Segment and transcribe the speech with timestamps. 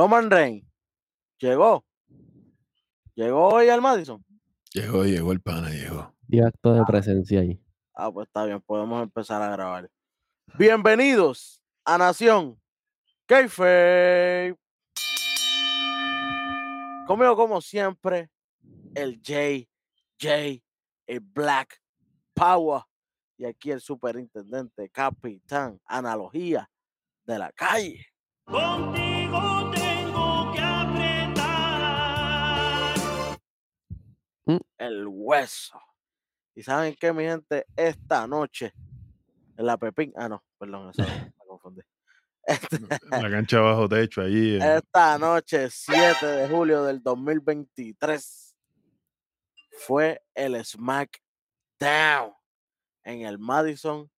[0.00, 0.66] Roman Reigns
[1.38, 1.84] llegó.
[3.14, 4.24] Llegó hoy al Madison.
[4.72, 6.14] Llegó, llegó el pana, llegó.
[6.26, 7.62] Y acto de presencia ahí.
[7.92, 9.90] Ah, pues está bien, podemos empezar a grabar.
[10.56, 12.58] Bienvenidos a Nación
[13.26, 14.56] Kayfabe.
[17.06, 18.30] Conmigo, como siempre,
[18.94, 20.64] el JJ,
[21.08, 21.78] el Black
[22.32, 22.84] Power.
[23.36, 26.70] Y aquí el superintendente, capitán, analogía
[27.26, 28.06] de la calle.
[34.80, 35.80] El hueso.
[36.54, 37.66] ¿Y saben qué, mi gente?
[37.76, 38.72] Esta noche,
[39.56, 40.12] en la Pepín.
[40.16, 41.02] Ah, no, perdón, eso
[41.38, 41.80] me confundí.
[42.42, 44.56] Este- En la cancha bajo techo, allí.
[44.56, 48.56] eh, esta noche, 7 de julio del 2023,
[49.86, 52.32] fue el SmackDown
[53.04, 54.10] en el Madison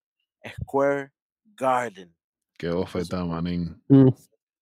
[0.62, 1.12] Square
[1.44, 2.14] Garden.
[2.56, 3.82] Qué bofeta, manín.
[3.88, 4.08] Mm,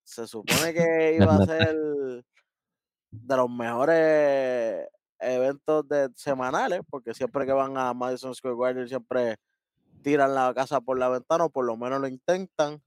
[0.04, 1.76] Se supone que iba a ser
[3.10, 4.86] de los mejores
[5.20, 9.36] eventos de, semanales, porque siempre que van a Madison Square Garden siempre
[10.02, 12.82] tiran la casa por la ventana, o por lo menos lo intentan.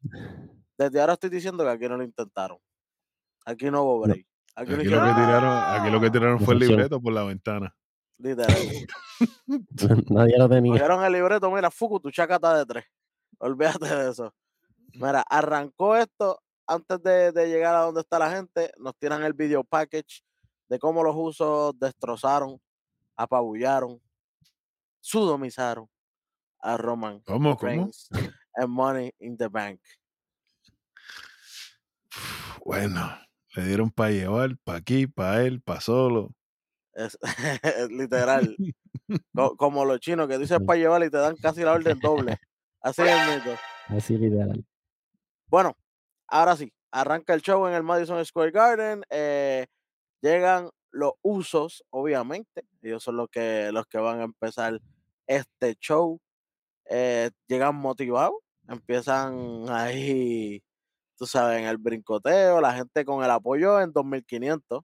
[0.78, 2.58] Desde ahora estoy diciendo que aquí no lo intentaron.
[3.46, 4.26] Aquí no hubo break.
[4.56, 7.76] Aquí, Aquí lo, que tiraron, aquí lo que tiraron fue el libreto por la ventana.
[8.18, 8.56] literal.
[10.10, 10.74] Nadie lo tenía.
[10.74, 12.86] Cogieron el libreto, mira, Fuku, tu chacata de tres.
[13.40, 14.34] Olvídate de eso.
[14.94, 18.72] Mira, arrancó esto antes de, de llegar a donde está la gente.
[18.78, 20.24] Nos tiran el video package
[20.70, 22.60] de cómo los usos destrozaron,
[23.16, 24.02] apabullaron,
[25.00, 25.88] sudomizaron
[26.60, 27.70] a Roman ¿Cómo, cómo?
[27.70, 28.10] Reigns
[28.56, 29.80] and Money in the Bank.
[32.66, 33.18] Bueno,
[33.56, 36.34] le dieron para llevar, para aquí, para él, para solo.
[36.94, 37.18] Es,
[37.64, 38.56] es literal.
[39.36, 42.38] Co- como los chinos que dicen para llevar y te dan casi la orden doble.
[42.82, 43.58] Así es, mito.
[43.88, 44.64] Así literal.
[45.48, 45.76] Bueno,
[46.28, 49.04] ahora sí, arranca el show en el Madison Square Garden.
[49.10, 49.66] eh,
[50.24, 52.66] llegan los usos, obviamente.
[52.84, 54.82] Ellos son los que, los que van a empezar
[55.28, 56.22] este show.
[56.90, 58.36] eh, llegan motivados,
[58.68, 60.62] empiezan ahí,
[61.18, 64.84] tú sabes, en el brincoteo, la gente con el apoyo en 2500.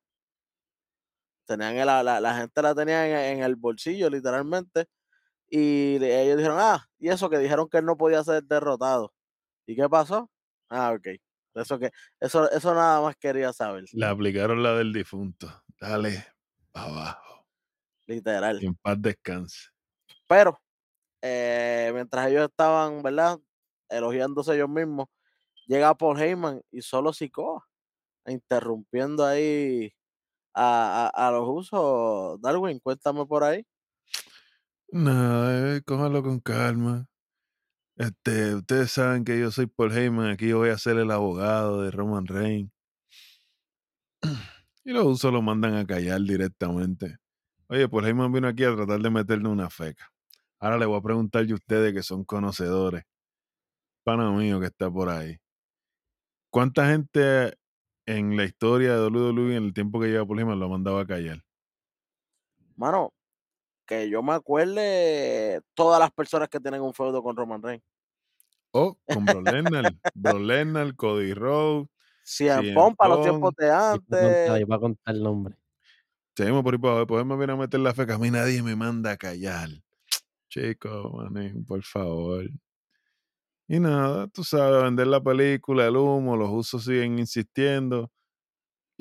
[1.46, 4.86] Tenían el- la, la gente la tenía en, en el bolsillo, literalmente.
[5.50, 9.14] Y ellos dijeron, ah, y eso que dijeron que él no podía ser derrotado.
[9.68, 10.30] ¿Y qué pasó?
[10.70, 11.08] Ah, ok.
[11.60, 13.86] Eso que, eso, eso nada más quería saber.
[13.94, 15.64] Le aplicaron la del difunto.
[15.80, 16.26] Dale
[16.72, 17.48] para abajo.
[18.08, 18.62] Literal.
[18.62, 19.70] Y en paz descanse.
[20.28, 20.60] Pero,
[21.22, 23.40] eh, mientras ellos estaban, ¿verdad?
[23.90, 25.08] Elogiándose ellos mismos,
[25.68, 27.66] llega Paul Heyman y solo Sikoa,
[28.26, 29.92] interrumpiendo ahí
[30.54, 32.42] a, a- a los usos.
[32.42, 33.66] Darwin, cuéntame por ahí.
[34.92, 37.08] Nada, eh, cójalo con calma.
[38.00, 41.92] Este, ustedes saben que yo soy Paul Heyman, aquí voy a ser el abogado de
[41.92, 42.72] Roman Reigns.
[44.86, 47.18] Y los usos lo mandan a callar directamente.
[47.68, 50.10] Oye, Paul Heyman vino aquí a tratar de meterle una feca.
[50.60, 53.04] Ahora le voy a preguntar yo a ustedes que son conocedores.
[54.06, 55.38] Pana mío que está por ahí.
[56.50, 57.54] ¿Cuánta gente
[58.06, 61.00] en la historia de WWE en el tiempo que lleva Paul Heyman lo ha mandado
[61.00, 61.44] a callar?
[62.78, 63.12] Mano,
[63.90, 67.84] que yo me acuerde todas las personas que tienen un feudo con Roman Reigns.
[68.72, 71.88] O con Bro Lesnar, Bro Lesnar, Cody Rhodes,
[72.76, 74.62] Punk para los tiempos de contar- antes.
[74.62, 75.56] y va a contar el nombre.
[76.36, 77.08] Seguimos por ahí para abajo.
[77.08, 78.14] Pues me viene a meter la feca.
[78.14, 79.70] A mí nadie me manda a callar.
[80.50, 82.46] Chico, manín, por favor.
[83.68, 88.12] Y nada, tú sabes, vender la película, el humo, los usos siguen insistiendo.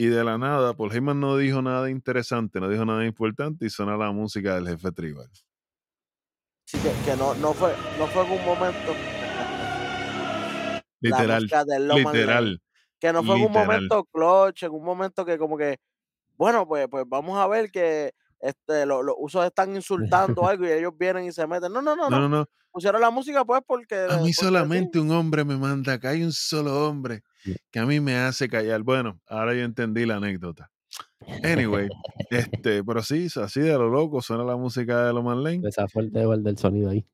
[0.01, 3.69] Y de la nada, Paul Heyman no dijo nada interesante, no dijo nada importante y
[3.69, 5.29] suena la música del jefe tribal.
[6.67, 8.95] Sí, que, que no, no, fue, no fue en un momento.
[11.01, 11.43] Literal,
[11.97, 12.63] literal.
[13.01, 15.79] que no fue en un momento clutch, en un momento que como que,
[16.37, 20.71] bueno, pues, pues vamos a ver que este, lo- los usos están insultando algo y
[20.73, 21.73] ellos vienen y se meten.
[21.73, 22.29] No, no, no, No, no.
[22.29, 22.47] no.
[22.71, 23.95] Pusieron la música pues porque...
[23.97, 24.45] A mí porque sí.
[24.45, 26.11] solamente un hombre me manda acá.
[26.11, 27.23] Hay un solo hombre
[27.71, 28.83] que a mí me hace callar.
[28.83, 30.71] Bueno, ahora yo entendí la anécdota.
[31.43, 31.89] Anyway,
[32.31, 35.63] este, pero sí, así de lo loco suena la música de Loman Lane.
[35.69, 37.05] Esa fuerte igual del sonido ahí.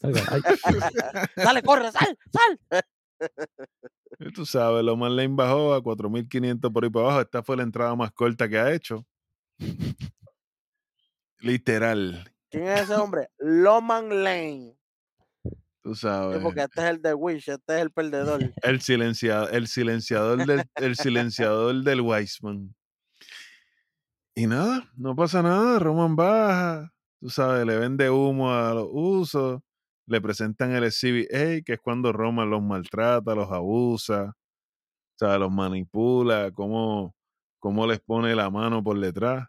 [1.36, 2.60] Dale, corre, sal, sal.
[4.18, 7.20] Y Tú sabes, Loman Lane bajó a 4500 por ahí para abajo.
[7.22, 9.06] Esta fue la entrada más corta que ha hecho.
[11.46, 13.28] Literal, ¿Quién es ese hombre?
[13.38, 14.76] Loman Lane.
[15.82, 16.42] tú Sí, sabes.
[16.42, 18.40] porque este es el de Wish, este es el perdedor.
[18.62, 22.74] El silenciador, el silenciador del, el silenciador del Weisman.
[24.34, 25.78] Y nada, no pasa nada.
[25.78, 29.60] Roman baja, tú sabes, le vende humo a los usos,
[30.06, 34.32] le presentan el CBA, que es cuando Roman los maltrata, los abusa.
[34.34, 37.14] O sea, los manipula, cómo,
[37.58, 39.48] cómo les pone la mano por detrás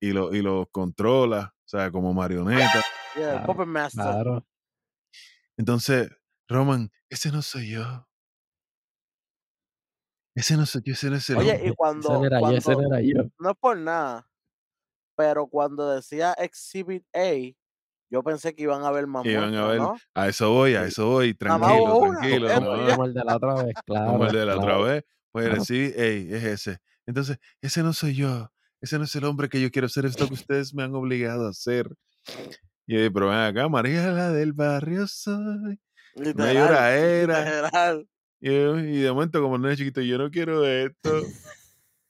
[0.00, 2.82] y, lo, y los controla, o sea, como marioneta.
[3.16, 4.02] Yeah, el Claro, Puppet Master.
[4.04, 4.46] Claro.
[5.56, 6.10] Entonces,
[6.48, 8.06] Roman, ese no soy yo.
[10.34, 11.66] Ese no soy yo, ese no es el Oye, hombre.
[11.66, 13.30] y Ese cuando, no era yo, ese cuando no era yo.
[13.38, 14.28] no es por nada,
[15.16, 17.32] pero cuando decía Exhibit A,
[18.10, 19.96] yo pensé que iban a haber más Iban a ver, ¿no?
[20.14, 22.48] a eso voy, a eso voy, tranquilo, una, tranquilo.
[22.60, 24.12] no, como el de la otra vez, claro.
[24.12, 25.64] como el de la otra claro, vez, pues claro.
[25.64, 26.78] sí, ey, es ese.
[27.06, 30.18] Entonces, ese no soy yo, ese no es el hombre que yo quiero ser, es
[30.18, 31.88] lo que ustedes me han obligado a hacer.
[32.86, 35.78] Y yo, pero ven acá, María la del barrio soy.
[36.14, 37.44] Literal, lloradera.
[37.44, 38.08] literal.
[38.40, 41.22] Y, y de momento, como no es chiquito, yo no quiero esto.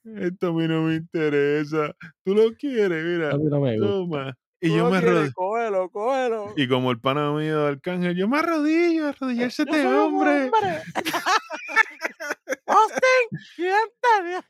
[0.03, 1.95] Esto a mí no me interesa.
[2.23, 4.35] Tú lo quieres, mira, no toma.
[4.59, 5.33] Y yo me arrodillo.
[5.33, 6.53] cógelo, cógelo.
[6.55, 10.43] Y como el pana mío de Arcángel, yo me arrodillo, arrodillarse un hombre.
[10.45, 10.81] hombre.
[12.67, 14.43] Austin, ¿quién te dio?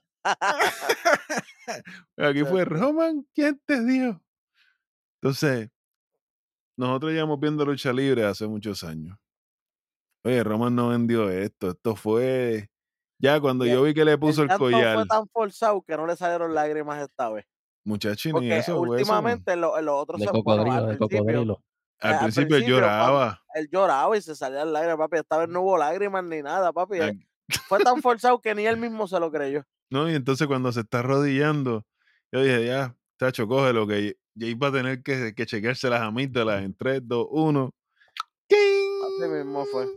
[2.18, 2.66] Aquí fue.
[2.66, 4.22] Roman, ¿quién te dio?
[5.22, 5.70] Entonces,
[6.78, 9.18] nosotros llevamos viendo lucha libre hace muchos años.
[10.24, 11.72] Oye, Roman no vendió esto.
[11.72, 12.70] Esto fue.
[13.20, 16.08] Ya cuando yo vi que le puso El el collar, fue tan forzado que no
[16.08, 17.46] le salieron lágrimas esta vez.
[17.84, 19.14] muchacho, y ni eso, fue eso.
[19.14, 21.64] últimamente en lo- en los otros De se- cocodrilo, al de principio, cocodrilo.
[22.00, 23.44] Al al principio, lloraba.
[23.54, 25.18] él lloraba y se salían lágrimas, papi.
[25.18, 26.98] Esta vez no hubo lágrimas ni nada, papi.
[27.68, 29.64] Fue tan forzado que ni él mismo se lo creyó.
[29.92, 30.10] ¿No?
[30.10, 31.86] Y entonces cuando se está arrodillando,
[32.32, 36.64] yo dije, ya, tacho, cógelo, que Jay va a tener que, que chequearse las amígdalas
[36.64, 37.72] en 3, 2, 1.
[38.50, 39.88] Así mismo fue.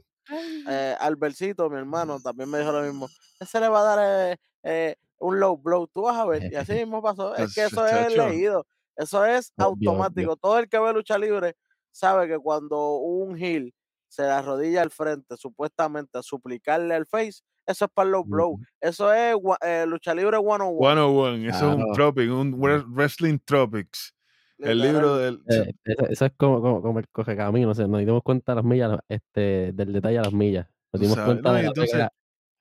[0.69, 3.09] Eh, Albercito, mi hermano, también me dijo lo mismo.
[3.41, 6.53] Ese le va a dar eh, eh, un low blow, tú vas a ver.
[6.53, 7.35] Y así mismo pasó.
[7.37, 8.67] Es que eso es leído.
[8.97, 10.37] Eso es Obvio, automático.
[10.37, 11.57] Todo el que ve lucha libre
[11.91, 13.75] sabe que cuando un heel
[14.09, 18.25] se le arrodilla al frente, supuestamente a suplicarle al face, eso es para el low
[18.25, 18.59] blow.
[18.81, 20.79] Eso es eh, lucha libre 101.
[20.79, 24.15] 101, eso es un tropic, un wre- Wrestling Tropics.
[24.59, 25.43] El libro del.
[25.49, 27.71] Eh, eso, eso es como, como, como el coge camino.
[27.71, 30.67] O sea, nos dimos cuenta las millas, este, del detalle a las millas.
[30.93, 32.09] Nos dimos cuenta no, de la entonces-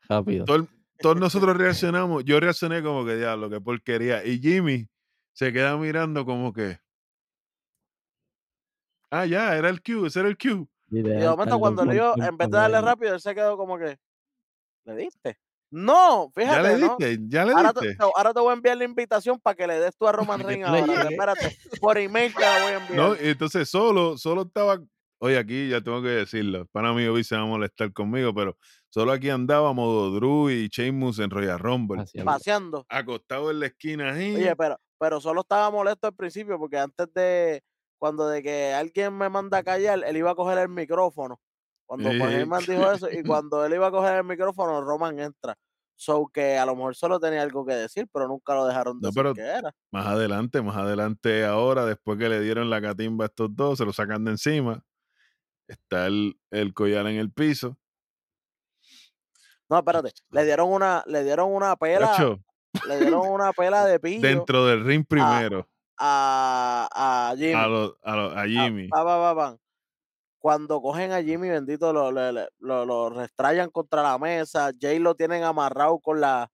[0.10, 0.46] rápido.
[0.46, 0.68] todo el-
[1.00, 2.24] todos nosotros reaccionamos.
[2.26, 4.26] Yo reaccioné como que diablo, qué porquería.
[4.26, 4.88] Y Jimmy
[5.34, 6.80] se queda mirando como que.
[9.12, 10.68] Ah, ya, era el Q, ese era el Q.
[10.90, 13.78] Y de momento cuando le dio, en vez de darle rápido, él se quedó como
[13.78, 13.98] que.
[14.86, 15.38] ¿Le diste?
[15.72, 16.98] No, Ya le fíjate, ¿no?
[16.98, 17.98] diste, ya le Ahora te, diste.
[17.98, 20.40] te- ahora te voy a enviar la invitación para que le des tú a Roman
[20.40, 21.10] Reigns ahora.
[21.10, 22.98] Espérate, por email te la voy a enviar.
[22.98, 24.80] No, y entonces solo, solo estaba.
[25.20, 26.68] Oye, aquí ya tengo que decirlo.
[26.72, 28.58] Para mí, hoy se va a molestar conmigo, pero
[28.90, 32.04] solo aquí andaba modo Drew y Sheamus en Royal Rumble.
[32.26, 32.86] Paseando.
[32.90, 34.36] Acostado en la esquina ahí.
[34.36, 37.64] Oye, pero, pero solo estaba molesto al principio porque antes de
[37.98, 41.40] cuando de que alguien me manda a callar, él iba a coger el micrófono.
[41.86, 45.56] Cuando Heyman dijo eso, y cuando él iba a coger el micrófono, Roman entra.
[45.96, 49.08] So que a lo mejor solo tenía algo que decir, pero nunca lo dejaron No,
[49.10, 49.72] decir pero- que era.
[49.92, 53.86] Más adelante, más adelante ahora, después que le dieron la catimba a estos dos, se
[53.86, 54.84] lo sacan de encima.
[55.68, 57.78] Está el, el collar en el piso.
[59.70, 62.40] No, espérate, le dieron una, le dieron una pela, Cacho,
[62.88, 65.68] le dieron una pela de pillo dentro del ring primero.
[65.98, 66.90] a,
[67.32, 67.54] a Jimmy.
[67.54, 68.90] a, lo- a, lo- a Ah, Jimmy.
[70.44, 74.72] Cuando cogen a Jimmy, bendito, lo, le- lo, lo restrayan contra la mesa.
[74.78, 76.50] Jay lo tienen amarrado con, la,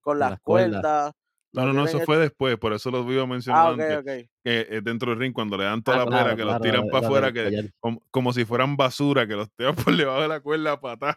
[0.00, 0.80] con las las cuerdas.
[0.80, 1.12] cuerdas.
[1.52, 4.02] No, lo no, no, eso fue después, por eso lo iba hecho- mencionando Ah.
[4.02, 6.60] Que es dentro del ring, cuando le dan toda Ah, la pera, claro, que los
[6.62, 9.94] tiran lo- para lo afuera, que como, como si fueran basura, que los tiran por
[9.94, 11.16] debajo de la cuerda para atrás.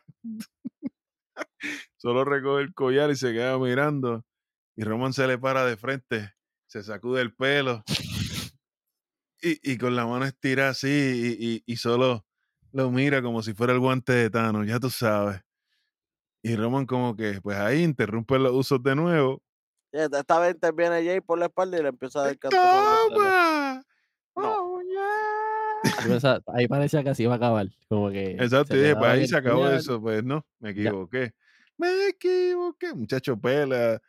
[1.95, 4.25] Solo recoge el collar y se queda mirando.
[4.75, 6.33] Y Roman se le para de frente,
[6.67, 7.83] se sacude el pelo.
[9.47, 12.25] Y, y con la mano estirada así, y, y- y solo
[12.71, 15.39] lo mira como si fuera el guante de Thanos, ya tú sabes.
[16.41, 19.41] Y Roman como que, pues ahí interrumpe los usos de nuevo.
[19.91, 22.57] Y Esta vez interviene Jay por la espalda y le empieza a dar canto.
[22.57, 23.83] ¡Toma!
[24.35, 24.43] No.
[24.43, 24.81] ¡Oh,
[26.07, 27.67] pensaba- ahí parecía que así iba a acabar.
[27.87, 30.89] Como que Exacto, y dije, pues ahí se acabó eso, pues no, me Ya.
[30.89, 31.33] equivoqué.
[31.77, 34.01] Me equivoqué, muchacho pela.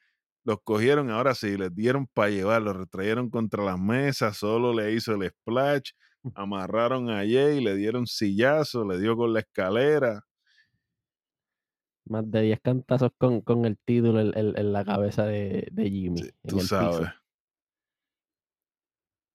[0.46, 4.92] Los cogieron, ahora sí, les dieron para llevar, los retrayeron contra las mesas, solo le
[4.92, 5.90] hizo el splash,
[6.36, 10.22] amarraron a Jay, le dieron sillazo, le dio con la escalera.
[12.04, 15.90] Más de 10 cantazos con, con el título en, en- en la cabeza de, de
[15.90, 16.22] Jimmy.
[16.22, 16.98] Sí, tú sabes.
[16.98, 17.12] piso,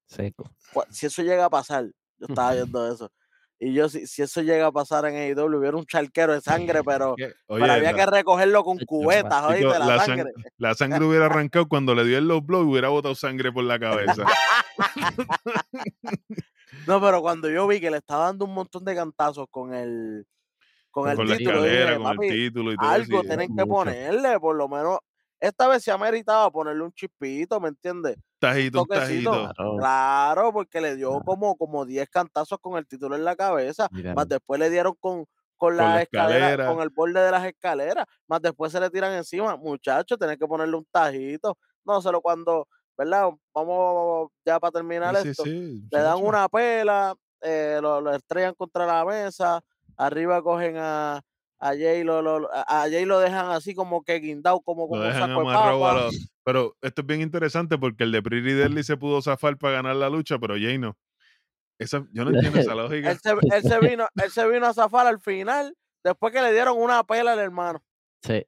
[0.06, 0.50] seco.
[0.90, 1.84] Si eso llega a pasar,
[2.18, 3.10] yo estaba viendo eso.
[3.64, 6.82] Y yo, si, si eso llega a pasar en AEW, hubiera un charquero de sangre,
[6.84, 10.32] pero, pero había la, que recogerlo con cubetas, oíste, la, la sang- sangre.
[10.56, 13.78] la sangre hubiera arrancado cuando le dio el low blow, hubiera botado sangre por la
[13.78, 14.24] cabeza.
[16.86, 20.26] No, pero cuando yo vi que le estaba dando un montón de cantazos con el
[20.90, 21.62] con el Con título.
[21.62, 24.98] dije, escalera, con el "Papi, título y todo algo tienen que ponerle, por lo menos.
[25.38, 28.16] Esta vez se ha meritado ponerle un chispito, ¿me entiendes?
[28.42, 29.30] Tajito, un tajito.
[29.54, 29.76] Claro.
[29.76, 33.88] Claro, porque le dio como, como 10 cantazos con el título en la cabeza.
[34.14, 36.66] Más después le dieron con, con la, la escalera, escalera.
[36.74, 38.04] con el borde de las escaleras.
[38.26, 39.56] Más después se le tiran encima.
[39.56, 41.56] Muchachos, tenés que ponerle un tajito.
[41.84, 42.66] No solo cuando,
[42.98, 43.30] ¿verdad?
[43.54, 45.44] Vamos ya para terminar Sí, esto.
[45.44, 49.60] sí, Le dan una pela, eh, lo, lo estrellan contra la mesa,
[49.96, 51.20] arriba cogen a,
[51.64, 55.28] a Jay, lo, lo- a Jay lo dejan así como que guindado, como, un dejan
[55.30, 55.94] saco de papa.
[55.94, 59.74] los- Pero esto es bien interesante porque el de Pretty Deadly se pudo zafar para
[59.74, 60.96] ganar la lucha, pero Jay no.
[61.78, 63.10] Esa, yo no entiendo esa lógica.
[63.12, 66.52] Él se, él, se vino, él se vino a zafar al final, después que le
[66.52, 67.82] dieron una pela al hermano.
[68.22, 68.44] Sí.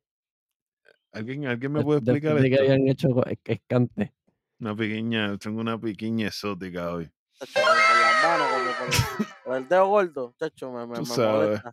[1.13, 2.65] ¿Alguien, ¿Alguien me de- puede explicar de que esto?
[2.65, 3.09] habían hecho
[3.45, 4.13] escante.
[4.59, 7.11] Una pequeña, tengo una pequeña exótica hoy.
[7.39, 11.47] Chacho, con con las manos, por el dedo gordo, chacho, me, me, Tú me sabes.
[11.49, 11.73] molesta.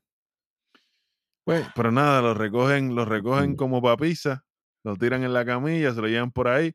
[1.44, 4.44] Pues, pero nada, lo recogen, lo recogen como papisa,
[4.84, 6.74] lo tiran en la camilla, se lo llevan por ahí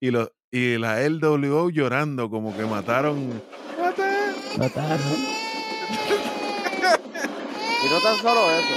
[0.00, 3.42] y lo y la LWO llorando como que mataron.
[3.78, 4.58] ¡Mataron!
[4.58, 4.98] Mataron.
[7.84, 8.74] Y no tan solo eso,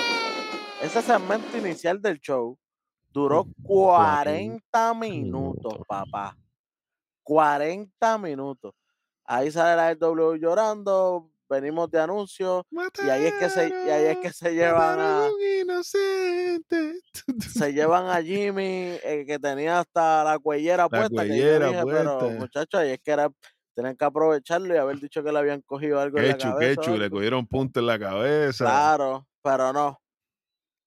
[0.81, 2.57] ese segmento inicial del show
[3.11, 6.35] duró 40 40 minutos, papá.
[7.23, 8.73] 40 minutos.
[9.23, 14.05] Ahí sale la W llorando, venimos de anuncios, y ahí es que se, y ahí
[14.05, 16.93] es que se llevan mataron a, inocente.
[17.39, 21.83] se llevan a Jimmy, eh, que tenía hasta la cuellera La puesta, que cuellera dije,
[21.85, 23.29] pero muchachos, ahí es que era,
[23.75, 26.81] tenían que aprovecharlo y haber dicho que le habían cogido algo en la Quechu, cabeza.
[26.81, 28.65] quechu, le cogieron punto en la cabeza.
[28.65, 29.99] Claro, pero no.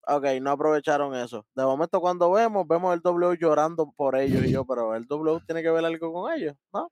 [0.07, 1.45] Ok, no aprovecharon eso.
[1.53, 5.39] De momento cuando vemos, vemos el W llorando por ellos y yo, pero el W
[5.45, 6.91] tiene que ver algo con ellos, ¿no?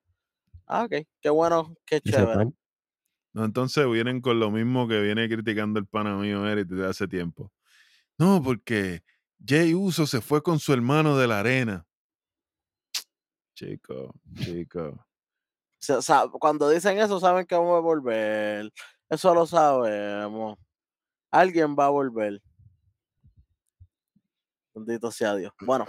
[0.67, 2.51] Ah, ok, qué bueno, qué chévere.
[3.38, 7.08] No, entonces vienen con lo mismo que viene criticando el pana mío Eric desde hace
[7.08, 7.51] tiempo.
[8.17, 9.03] No, porque
[9.46, 11.86] Jay Uso se fue con su hermano de la arena.
[13.53, 15.06] Chico, chico.
[16.39, 18.72] Cuando dicen eso, saben que vamos a volver.
[19.08, 20.58] Eso lo sabemos.
[21.29, 22.41] Alguien va a volver.
[24.74, 25.53] Bendito sea Dios.
[25.62, 25.86] Bueno,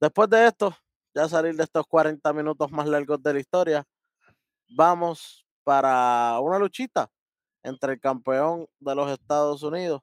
[0.00, 0.74] después de esto,
[1.14, 3.84] ya salir de estos 40 minutos más largos de la historia,
[4.70, 7.10] vamos para una luchita
[7.62, 10.00] entre el campeón de los Estados Unidos,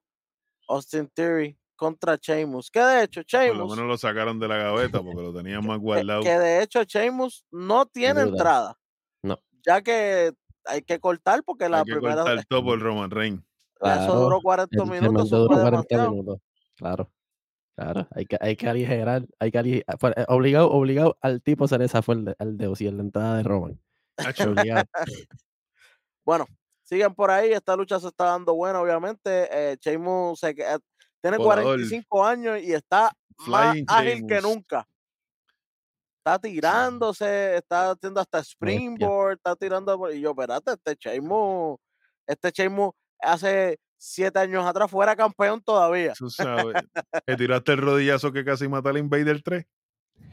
[0.70, 2.70] Austin Theory, contra Sheamus.
[2.70, 5.66] Que de hecho, Por lo Sheamus, menos lo sacaron de la gaveta porque lo tenían
[5.66, 6.22] más que, guardado.
[6.22, 8.30] que de hecho Sheamus no tiene duda.
[8.32, 8.78] entrada.
[9.24, 9.40] No.
[9.66, 10.34] Ya que
[10.66, 13.40] hay que cortar porque la Hay que primera cortar todo por Roman Reigns.
[13.40, 13.48] eso
[13.80, 16.12] Claro, duró 40 El minutos, eso duró fue 40 demasiado.
[16.12, 16.42] minutos.
[16.76, 17.12] Claro.
[17.76, 18.08] Claro.
[18.12, 19.26] Hay que, hay que aligerar.
[19.40, 22.56] Hay que ali- fue- eh, obligado, obligado al tipo se le zafó el, de- al
[22.56, 23.82] Deus y en la entrada de Roman.
[24.48, 24.86] Obligado.
[26.26, 26.46] Bueno,
[26.84, 29.48] siguen por ahí, esta lucha se está dando buena, obviamente.
[29.52, 30.78] Eh, Sheamus se eh,
[31.22, 31.64] tiene Volador.
[31.64, 33.12] 45 años y está
[33.48, 34.88] más ágil que nunca.
[36.18, 40.12] Está tirándose, está haciendo hasta springboard, está tirando.
[40.12, 41.78] Y yo, espérate, este Sheamus,
[42.26, 46.14] este Sheamus hace siete años atrás fuera campeón todavía.
[46.18, 46.76] Tú sabes.
[47.28, 49.66] Le tiraste el rodillazo que casi mata al Invader 3.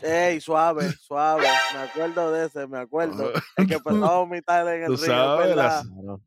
[0.03, 1.47] Ey, suave, suave.
[1.75, 3.33] Me acuerdo de ese, me acuerdo.
[3.57, 6.21] El que empezó a vomitar en el Tú es sabes, Claro.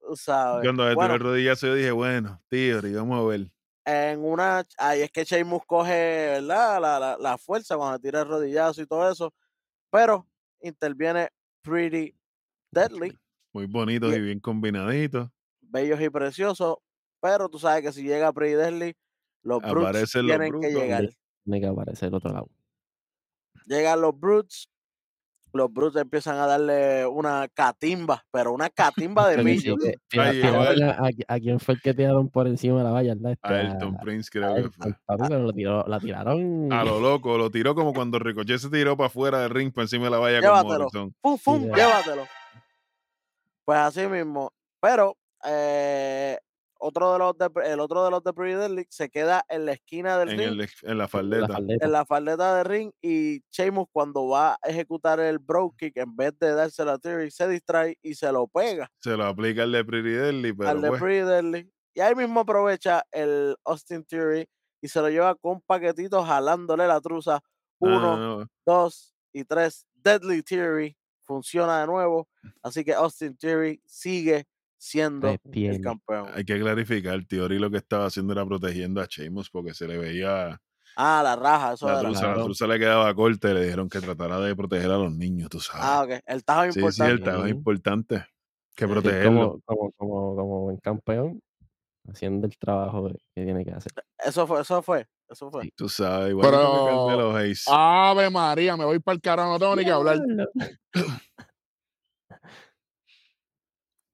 [0.00, 0.64] tú sabes.
[0.64, 3.50] Cuando le tiró Bueno, el rodillazo, yo dije, bueno, tío, y vamos a ver.
[3.84, 5.90] en una, ahí es que Sheamus coge,
[6.40, 6.80] ¿verdad?
[6.80, 9.34] La, la, la fuerza cuando tira el rodillazo y todo eso,
[9.90, 10.26] pero
[10.60, 11.28] interviene
[11.62, 12.14] Pretty
[12.70, 13.16] Deadly,
[13.52, 15.28] Muy bonitos Y- y bien combinaditos.
[15.60, 16.76] bellos y preciosos,
[17.20, 18.96] pero tú sabes que si llega Pretty Deadly,
[19.42, 21.08] los Brutes los tienen que llegar.
[21.44, 22.48] Tiene que aparecer el otro lado.
[23.68, 24.70] Llegan los Brutes,
[25.52, 29.76] los Brutes empiezan a darle una catimba, pero una catimba de sí millo.
[30.16, 33.32] a, a- a quién fue el que tiraron por encima de la valla, ¿verdad?
[33.32, 34.94] Este, A Elton Prince a creo que Elton, fue.
[35.04, 36.72] papi, pero lo tiró, la tiraron.
[36.72, 39.84] A lo loco, lo tiró como cuando Ricochet se tiró para afuera del ring, para
[39.84, 40.78] encima de la valla con Llévatelo.
[40.78, 41.14] Morrison.
[41.20, 41.64] ¡Fum, fum!
[41.66, 41.74] ya.
[41.76, 42.26] Llévatelo.
[43.64, 44.50] Pues así mismo.
[44.80, 46.38] Pero eh,
[46.78, 49.72] otro de los de, el otro de los de Pretty Deadly se queda en la
[49.72, 51.58] esquina del En, ring, el, en la la faldeta.
[51.58, 56.16] en la faldeta de ring, y Sheamus cuando va a ejecutar el bro kick, en
[56.16, 59.72] vez de dárselo a Theory, se distrae y se lo pega Se lo aplica el
[59.72, 61.72] de Pretty Deadly, pero al de pues, Pretty Deadly.
[61.94, 64.48] Y ahí mismo aprovecha el Austin Theory
[64.80, 67.40] y se lo lleva con paquetitos jalándole la truza.
[67.80, 69.86] Uno, ah, no, dos y tres.
[69.94, 72.28] Deadly Theory funciona de nuevo.
[72.62, 74.46] Así que Austin Theory sigue
[74.78, 76.28] siendo el campeón.
[76.34, 79.98] hay que clarificar, Theory lo que estaba haciendo era protegiendo a Sheamus porque se le
[79.98, 80.60] veía
[81.00, 84.00] Ah, la raja, eso la truza, la truza le quedaba corta y le dijeron que
[84.00, 85.82] tratara de proteger a los niños, tú sabes.
[85.84, 86.22] Ah, ok.
[86.26, 87.12] El tajo sí, sí, importante.
[87.12, 87.56] el trabajo es Sí.
[87.56, 88.26] importante
[88.74, 89.30] que Sí, protegerlo.
[89.30, 91.40] Como, como, como, como buen campeón.
[92.10, 93.92] haciendo el trabajo que tiene que hacer.
[94.24, 95.62] Eso fue, eso fue, eso fue.
[95.64, 95.72] Sí.
[95.76, 97.64] Tú sabes, igual que Pero- Carmelo Hayes.
[97.68, 100.18] Ave María, me voy para el carajo, no tengo ni que hablar.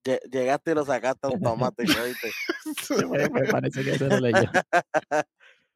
[0.05, 1.27] Lle- Llegaste y lo sacaste
[1.63, 3.07] automático, ¿viste?
[3.09, 4.17] me, me parece que se lo.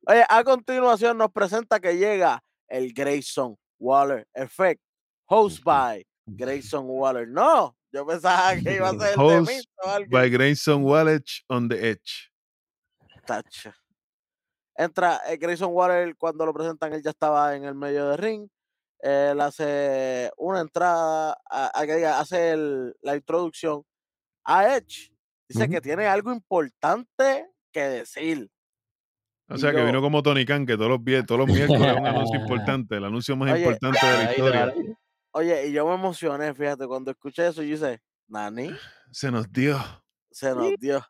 [0.07, 4.81] Oye, a continuación nos presenta que llega el Grayson Waller Effect,
[5.27, 7.27] host by Grayson Waller.
[7.29, 10.09] No, yo pensaba que iba a ser el de Host Miz o algo.
[10.11, 12.31] By Grayson Waller on the Edge.
[13.27, 13.73] Tacho.
[14.77, 18.49] Entra eh, Grayson Waller cuando lo presentan, él ya estaba en el medio de ring.
[19.01, 23.85] Él hace una entrada, a- a hace el- la introducción
[24.49, 25.13] a Edge.
[25.47, 28.51] Dice que tiene algo importante que decir.
[29.49, 32.07] O sea, que vino como Tony Khan, que todos los, todos los miércoles es un
[32.07, 34.75] anuncio importante, el anuncio más Oye, importante de la historia.
[35.33, 38.71] Oye, y yo me emocioné, fíjate, cuando escuché eso, yo hice, Nani,
[39.11, 39.79] Se nos dio.
[40.31, 41.07] se nos dio.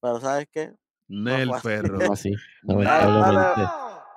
[0.00, 0.72] Pero ¿sabes qué?
[1.08, 1.62] Nel así.
[1.62, 1.98] perro.
[1.98, 2.04] No,
[2.82, 3.72] lamentablemente.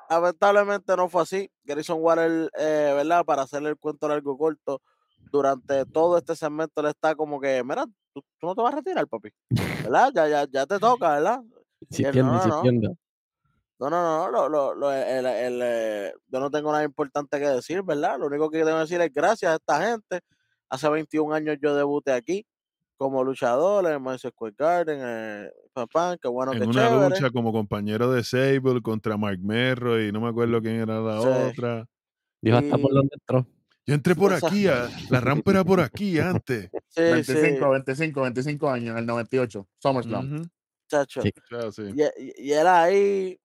[0.10, 1.52] Lamentablemente no fue así.
[1.64, 3.26] Grayson Waller, eh, ¿verdad?
[3.26, 4.82] Para hacerle el cuento largo corto,
[5.32, 8.78] durante todo este segmento le está como que, mira, tú, tú no te vas a
[8.78, 9.30] retirar, papi.
[9.92, 10.12] ¿Verdad?
[10.14, 11.42] Ya, ya, ya te toca, ¿verdad?
[11.90, 12.98] Insistiendo, no, no, no.
[13.80, 17.48] No, no, no, lo, lo, lo- el- el, eh, yo no tengo nada importante que
[17.48, 18.18] decir, ¿verdad?
[18.20, 20.22] Lo único que tengo que decir es gracias a esta gente.
[20.70, 22.44] Hace 21 años yo debuté aquí
[22.98, 25.52] como luchador en Madison Square Garden, eh,
[25.94, 27.10] pam, qué bueno, en qué una chévere.
[27.10, 31.22] lucha como compañero de Sable contra Mark Merro y no me acuerdo quién era la
[31.22, 31.28] Sí.
[31.28, 31.86] otra.
[32.42, 33.46] Dijo hasta por dónde entró.
[33.88, 36.70] Yo entré por aquí, a- la rampa era por aquí antes.
[36.90, 40.34] Sí, 25, sí, 25, 25 años, en el 98, SummerSlam.
[40.36, 40.44] Ujú.
[40.90, 41.22] chacho.
[41.22, 41.32] Sí.
[41.96, 43.40] Y, y- él ahí,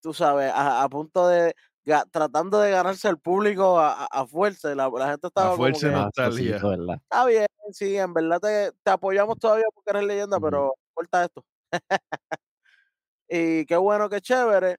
[0.00, 1.52] tú sabes, a, a punto de,
[1.84, 4.70] ga- tratando de ganarse el público a, a- a fuerza.
[4.72, 5.98] y La, la gente estaba como fuerza que, no.
[6.02, 6.10] Ah,
[7.02, 10.44] está bien, sí, en verdad te, te apoyamos todavía porque eres leyenda, Ujú.
[10.46, 11.44] pero corta esto.
[13.28, 14.76] y qué bueno, qué chévere.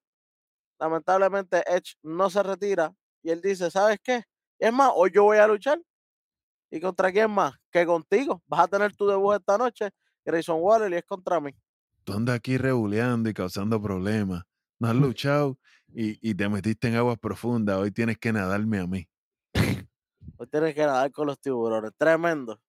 [0.79, 4.23] Lamentablemente Edge no se retira y él dice, ¿sabes qué?
[4.59, 5.81] Es más, hoy yo voy a luchar.
[6.71, 7.53] ¿Y contra quién más?
[7.71, 8.43] Que contigo.
[8.47, 9.89] Vas a tener tu debut esta noche,
[10.23, 11.51] Grayson Waller, y es contra mí.
[12.03, 14.43] Tú andas aquí rebuleando y causando problemas.
[14.79, 15.57] No has luchado
[15.93, 17.77] y, y te metiste en aguas profundas.
[17.77, 19.07] Hoy tienes que nadarme a mí.
[20.37, 21.91] Hoy tienes que nadar con los tiburones.
[21.97, 22.61] Tremendo.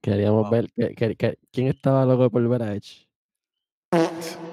[0.00, 0.50] Queríamos Wow.
[0.50, 3.06] ver que- que- que- quién estaba loco por ver a Edge.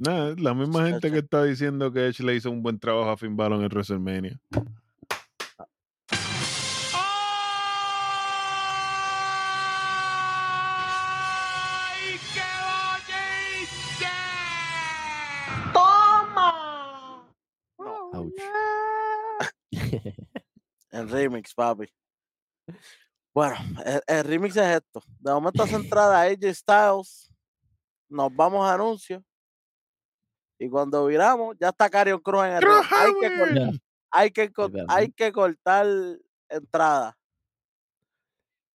[0.00, 3.16] Nada, la misma gente que está diciendo que Edge le hizo un buen trabajo a
[3.16, 4.40] Finn Balor en WrestleMania.
[18.12, 18.32] Ouch.
[20.92, 21.88] el remix, papi.
[23.34, 25.02] Bueno, el, el remix es esto.
[25.18, 27.32] De momento hace entrada AJ Styles.
[28.08, 29.27] Nos vamos a anuncios.
[30.58, 32.72] Y cuando viramos, ya está Carion Cruz en el ring.
[32.90, 33.70] Hay que, cor- Ya.
[34.10, 34.52] hay, que,
[34.88, 35.86] hay que cortar
[36.48, 37.16] entrada.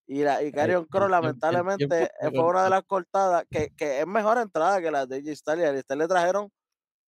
[0.05, 3.99] Y, la, y Carion el lamentablemente, eh, fue fue una de las cortadas que, que
[4.01, 5.63] es mejor entrada que la de AJ Styles.
[5.65, 6.51] Y a Styles le trajeron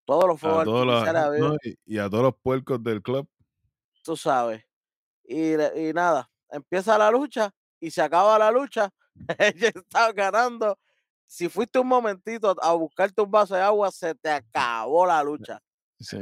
[0.05, 3.27] todos los fuegos artificiales no, y, y a todos los puercos del club.
[4.03, 4.63] tú sabes.
[5.23, 8.89] Y, y nada, empieza la lucha y se acaba la lucha.
[9.39, 10.77] Ella está ganando.
[11.27, 15.59] Si fuiste un momentito a buscarte un vaso de agua, se te acabó la lucha.
[15.99, 16.17] Sí.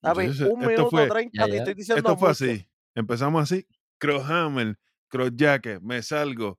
[0.00, 1.58] Papi, Entonces, un minuto fue- treinta, Ya, te ya.
[1.58, 2.44] estoy diciendo Esto fue mucho.
[2.44, 2.68] así.
[2.94, 3.66] Empezamos así.
[3.98, 6.58] Crosshammer, cross jacket, me salgo,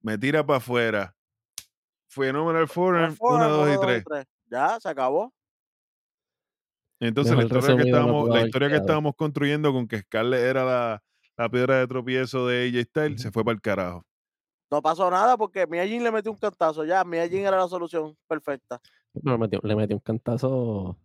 [0.00, 1.14] me tira para afuera.
[2.08, 4.26] Phenomenal Al Forearm, forearm, 1, 2 uno, y dos 3.
[4.46, 5.32] Ya, se acabó.
[7.00, 8.84] Entonces la historia, que estábamos, pudo la haber historia que quedado.
[8.86, 11.02] estábamos construyendo con que Scarlett era la,
[11.36, 14.04] la piedra de tropiezo de AJ Styles se fue para el carajo.
[14.70, 16.84] No pasó nada porque Mia Jin le metió un cantazo.
[16.84, 18.80] Ya, Mia Jin era la solución perfecta.
[19.12, 20.98] Pero le metió, le metió un cantazo.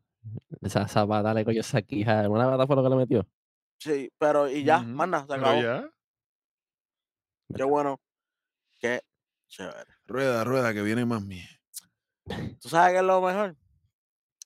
[0.62, 2.28] Esa, esa pata le cogió esa quija.
[2.30, 3.28] Una pata fue lo que le metió.
[3.80, 5.62] Sí, pero y ya, más nada, se acabó.
[5.62, 5.89] ya,
[7.56, 7.99] Qué bueno.
[8.80, 9.02] Qué
[9.47, 9.91] chévere.
[10.06, 11.47] rueda, rueda, que viene más mía.
[12.62, 13.56] ¿Tú sabes qué es lo mejor?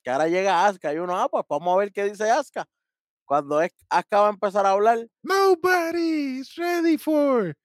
[0.04, 2.68] Que ahora llega Asuka y uno, ah, pues vamos a ver qué dice Asuka.
[3.26, 7.56] Cuando es, Asuka va a empezar a hablar, Nobody's ready for.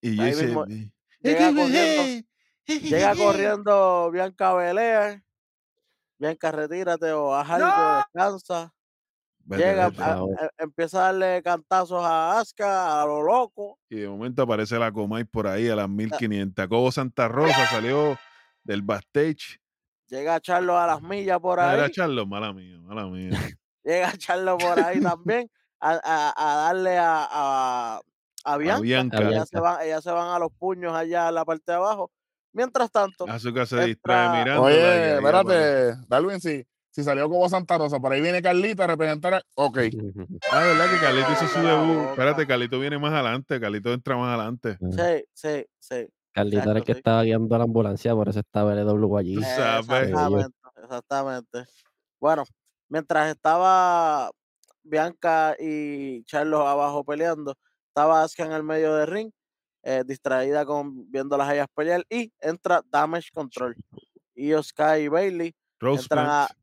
[0.00, 2.26] Y yo hice, mismo, "Eh, llega eh, corriendo,
[2.66, 5.22] llega eh, corriendo Bianca Belair.
[6.18, 8.74] Bianca, retírate o haz algo, descansa.
[9.44, 10.02] Vete, Llega, vete".
[10.02, 13.78] a- empieza a darle cantazos a Asuka, a lo loco.
[13.88, 16.68] Y de momento aparece la Comay por ahí a las 1500.
[16.68, 18.18] Cobo Santa Rosa salió
[18.62, 19.58] del backstage.
[20.08, 21.78] Llega a echarlo a las millas por Ah, ahí.
[21.78, 23.30] Era Charlo, mala mía, mala mía.
[23.84, 25.50] Llega a echarlo por ahí también.
[25.80, 28.00] A, a- a darle a,
[28.44, 28.80] a, a Bianca.
[28.82, 29.16] Bianca.
[29.16, 29.46] A Ellas, Bianca.
[29.46, 32.10] se van, ellas se van a los puños allá en la parte de abajo.
[32.52, 34.62] Mientras tanto, Azuka se entra- distrae mirando.
[34.62, 39.34] Oye, espérate, Darwin, si, si salió como Santa Rosa, por ahí viene Carlita a representar.
[39.34, 39.78] a- Ok.
[40.50, 42.10] Ah, ¿verdad que Carlito hizo su debut?
[42.10, 43.60] Espérate, Carlito viene más adelante.
[43.60, 44.78] Carlito entra más adelante.
[44.80, 46.08] sí, sí, sí.
[46.32, 46.98] Carlito era el Exacto, que sí.
[46.98, 49.38] estaba guiando la ambulancia, por eso estaba LW allí.
[49.38, 51.64] Exactamente, exactamente.
[52.20, 52.44] Bueno,
[52.88, 54.30] mientras estaba
[54.82, 57.54] Bianca y Charlos abajo peleando,
[58.00, 59.30] estaba Asuka en el medio del ring,
[59.82, 63.76] eh, distraída con viéndolas a ellas pelear, y entra Damage Control.
[64.34, 66.60] Io Sky y Bailey Rose entran a Plant.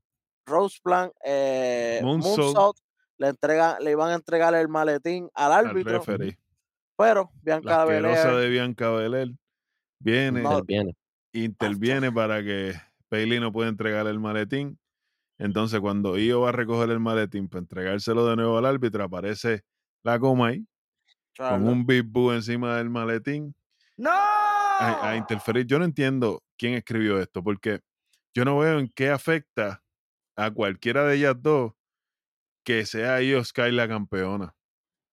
[0.48, 2.38] Rose Plan, eh, Moonsault.
[2.40, 2.78] Moonsault,
[3.20, 6.40] le, entregan, le iban a entregar el maletín al al árbitro, referee.
[6.98, 9.36] pero La Bianca Belair de Bianca Belair
[10.00, 10.52] viene, No.
[10.60, 10.96] Interviene.
[11.34, 12.74] interviene para que
[13.12, 14.80] Bailey no pueda entregar el maletín.
[15.38, 19.62] Entonces, cuando Io va a recoger el maletín para entregárselo de nuevo al árbitro, aparece
[20.04, 20.20] la
[21.38, 23.56] Con un Big Boo encima del maletín
[23.96, 24.12] ¡No!
[24.12, 25.66] a, a interferir.
[25.66, 27.82] Yo no entiendo quién escribió esto, porque
[28.34, 29.84] yo no veo en qué afecta
[30.36, 31.74] a cualquiera de ellas dos
[32.64, 34.56] que sea Io Sky la campeona.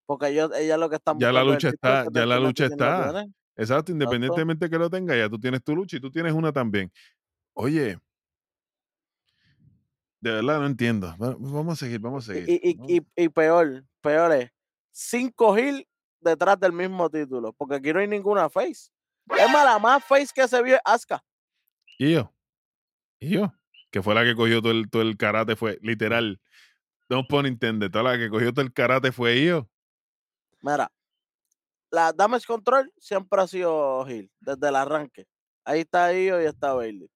[0.06, 3.24] porque ellos, ellas lo que están Ya la lucha está- ya la lucha está.
[3.56, 6.90] Exacto, independientemente que lo tenga, ya tú tienes tu lucha y tú tienes una también.
[7.54, 7.98] Oye,
[10.20, 11.14] de verdad no entiendo.
[11.22, 12.50] Va- Vamos a seguir, vamos a seguir.
[12.50, 14.50] Y, y, y, y peor, peor es,
[14.90, 15.86] cinco Hill
[16.24, 18.90] detrás del mismo título, porque aquí no hay ninguna face.
[19.38, 21.22] Es más, la más face que se vio es Asuka.
[21.98, 22.34] Io.
[23.20, 23.54] Io.
[23.90, 26.40] Que fue la que cogió todo el, todo el karate, fue literal.
[27.08, 29.70] No pone entender, toda la que cogió todo el karate fue Io.
[30.60, 30.90] Mira,
[31.90, 35.26] la Damage Control siempre ha sido Hill, desde el arranque.
[35.64, 37.08] Ahí está Io y está Bailey.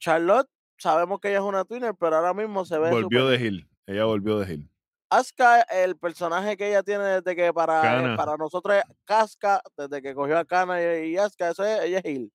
[0.00, 3.46] Charlotte, sabemos que ella es una twinner, pero ahora mismo se ve Volvió super- de
[3.46, 3.68] Hill.
[3.86, 4.70] Ella volvió de Hill.
[5.10, 10.02] Asuka, el personaje que ella tiene desde que para, eh, para nosotros es Casca, desde
[10.02, 12.32] que cogió a Kana y, y Asuka, eso es, ella es Hill.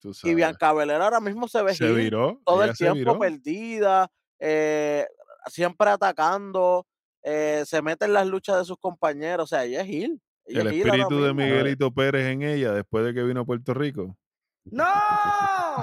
[0.00, 0.34] Tú Y.
[0.34, 2.40] Bianca Belair ahora mismo se ve se viró.
[2.44, 3.18] todo el se tiempo viró.
[3.18, 5.06] perdida, eh,
[5.46, 6.86] siempre atacando,
[7.22, 10.20] eh, se mete en las luchas de sus compañeros, o sea, ella es heel.
[10.46, 11.52] ella El es espíritu de mismo.
[11.52, 14.16] Miguelito Pérez en ella después de que vino a Puerto Rico.
[14.64, 14.84] ¡No!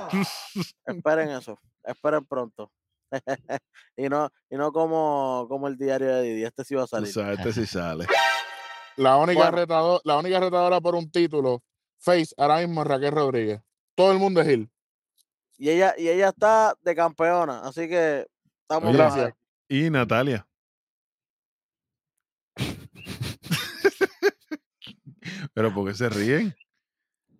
[0.85, 2.71] Esperen eso, esperen pronto.
[3.97, 7.07] y no, y no como, como el diario de Didi, este sí va a salir.
[7.09, 8.05] este sí sale.
[8.97, 9.57] La única, Bueno.
[9.57, 11.63] retado- la única retadora por un título,
[11.99, 13.61] Face, ahora mismo es Raquel Rodríguez.
[13.95, 14.69] Todo el mundo es Hill.
[15.57, 18.27] Y ella, y ella está de campeona, así que
[18.61, 19.33] estamos Oye, Gracias.
[19.69, 20.47] Y Natalia.
[25.53, 26.55] Pero ¿por qué se ríen?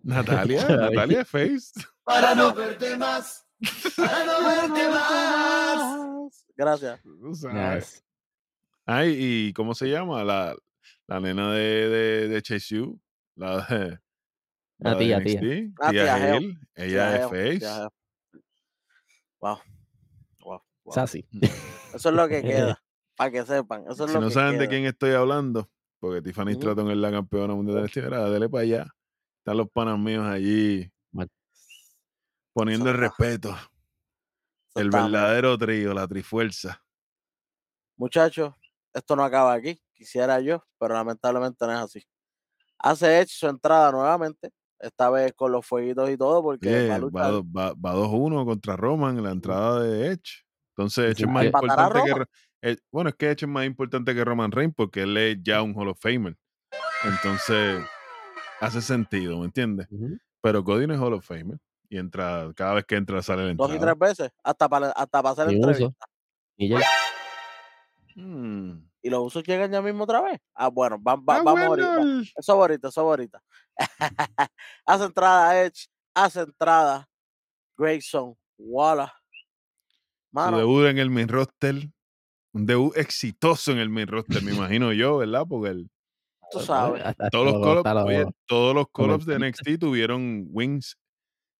[0.02, 1.72] Natalia, Natalia es face.
[2.04, 3.45] Para no verte más.
[3.60, 6.46] No verte más.
[6.56, 7.00] Gracias.
[7.02, 7.92] Tú sabes.
[7.94, 8.04] Yes.
[8.84, 10.22] Ay, ¿y cómo se llama?
[10.24, 10.54] La,
[11.06, 12.98] la nena de, de, de.
[13.34, 13.98] La de.
[14.78, 15.40] La de tía, tía.
[15.80, 16.36] Ah, tía tía.
[16.36, 17.22] Hill, Ella es
[17.60, 17.88] face.
[19.40, 19.58] Wow.
[20.44, 20.94] Wow, wow.
[20.94, 21.26] Sassy.
[21.94, 22.82] Eso es lo que queda,
[23.16, 23.84] para que sepan.
[23.90, 24.68] Eso es Si lo no que saben de queda.
[24.68, 26.60] quién estoy hablando, porque Tiffany Ujú.
[26.60, 28.86] Stratton es la campeona mundial de NXT, mira, dele para allá.
[29.38, 30.90] Están los panas míos allí.
[32.56, 33.54] Poniendo el respeto.
[34.74, 36.82] El verdadero trío, la trifuerza.
[37.98, 38.54] Muchachos,
[38.94, 39.78] esto no acaba aquí.
[39.92, 42.06] Quisiera yo, pero lamentablemente no es así.
[42.78, 47.40] Hace Edge su entrada nuevamente, esta vez con los fueguitos y todo, porque va va,
[47.40, 50.44] va, va 2-1 contra Roman en la entrada de Edge.
[50.76, 52.24] Entonces, Edge es más que- ¿Empatar a importante
[52.62, 52.68] que.
[52.70, 55.62] Eh, bueno, es que Edge es más importante que Roman Reigns porque él es ya
[55.62, 56.36] un Hall of Famer.
[57.04, 57.82] Entonces,
[58.60, 59.88] hace sentido, ¿me entiendes?
[60.42, 61.58] Pero Cody no es Hall of Famer.
[61.88, 63.94] Y entra, cada vez que entra sale la Dos y entrada.
[63.96, 65.86] tres veces, hasta para, hasta para hacer Ni entrevista.
[65.86, 65.96] uso.
[66.56, 66.80] Y ya.
[68.14, 68.72] Mm.
[69.02, 70.40] Y los usos llegan ya mismo otra vez.
[70.54, 72.30] Ah, bueno, va- va- Ah, vamos ahorita.
[72.36, 73.42] Eso ahorita, eso ahorita.
[74.86, 77.08] hace entrada Edge, hace entrada
[77.76, 79.12] Grayson, Wallace.
[79.12, 79.94] Su
[80.32, 81.74] Mano, debut en el main roster.
[82.52, 85.44] Un debut exitoso en el main roster, me imagino yo, ¿verdad?
[85.48, 85.90] Porque el-
[86.50, 87.02] tú sabes.
[87.30, 89.38] Todos los call-ups, todos los de.
[89.38, 90.96] NXT tuvieron wins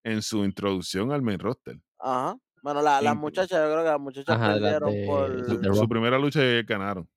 [0.07, 1.79] en su introducción al main roster.
[1.99, 2.37] Ajá.
[2.63, 3.21] Bueno, la- las Increíble.
[3.21, 5.45] muchachas, yo creo que las muchachas Ajá, perdieron de- por.
[5.75, 7.09] Su, su primera lucha ganaron.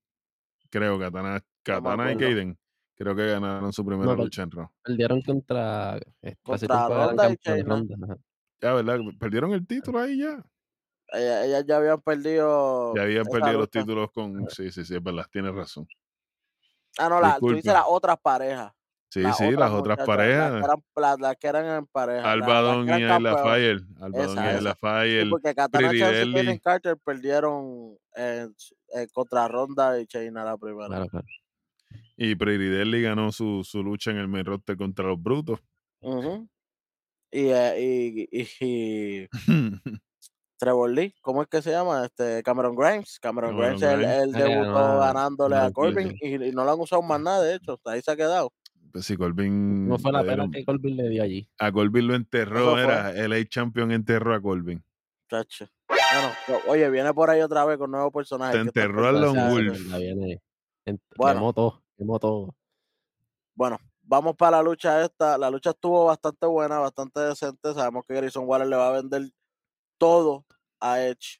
[0.71, 2.17] Creo, Katana, Katana y.
[2.17, 2.58] Kaden.
[2.95, 4.69] Creo que ganaron su primera No, lucha en Raw.
[4.84, 5.93] Perdieron contra.
[5.93, 7.62] hace Contra Ronda y.
[7.62, 8.17] Ronda, ajá.
[8.62, 8.99] Ya, ¿verdad?
[9.19, 10.43] Perdieron el título ahí ya.
[11.12, 12.93] Ellas, ellas ya habían perdido.
[12.95, 14.49] Ya habían perdido los títulos con.
[14.49, 15.88] Sí, sí, sí, es verdad, tienes razón.
[16.97, 18.71] Ah, no, la, tú dices las otras parejas.
[19.09, 20.51] Sí, sí, las otras parejas.
[20.51, 22.31] Las que eran, las, las que eran en pareja.
[22.31, 23.37] Albadón y Ayla.
[23.37, 23.81] Fire.
[23.99, 24.73] Albadón y Ayla esa.
[24.73, 25.29] Sí, Fire.
[25.31, 26.33] porque Katana Chance y.
[26.33, 28.53] Kaden Carter perdieron en,
[29.11, 30.87] contra Ronda y Chaina la primera.
[30.87, 31.25] Claro, claro.
[32.17, 35.59] Y Deadly ganó su, su lucha en el main roster contra los brutos.
[36.01, 36.47] Ujú.
[37.31, 39.27] y, eh, y, y, y
[40.57, 42.05] Trevor Lee, ¿cómo es que se llama?
[42.05, 43.19] Este Cameron Grimes.
[43.19, 44.17] Cameron, Cameron Grimes, él, Grimes.
[44.17, 46.43] él debutó ganándole a Corbin Corbin.
[46.43, 48.51] y, y no lo han usado más nada, de hecho, hasta ahí se ha quedado.
[48.91, 49.88] Pues si Corbin.
[49.88, 51.47] No fue la pena dieron- que Colvin le dio allí.
[51.60, 54.84] A Corbin lo enterró, era el A Champion enterró a Corbin.
[55.30, 55.67] Chacho.
[55.88, 58.54] Bueno, oye, viene por ahí otra vez con nuevos personajes.
[58.54, 59.19] Te enterró a de
[59.52, 59.80] Wolf.
[61.15, 61.39] Bueno.
[61.97, 62.56] Quemó todo.
[63.54, 65.38] Bueno, vamos para la lucha esta.
[65.38, 67.73] La lucha estuvo bastante buena, bastante decente.
[67.73, 69.30] Sabemos que Grayson Waller le va a vender
[69.97, 70.45] todo
[70.80, 71.39] a Edge.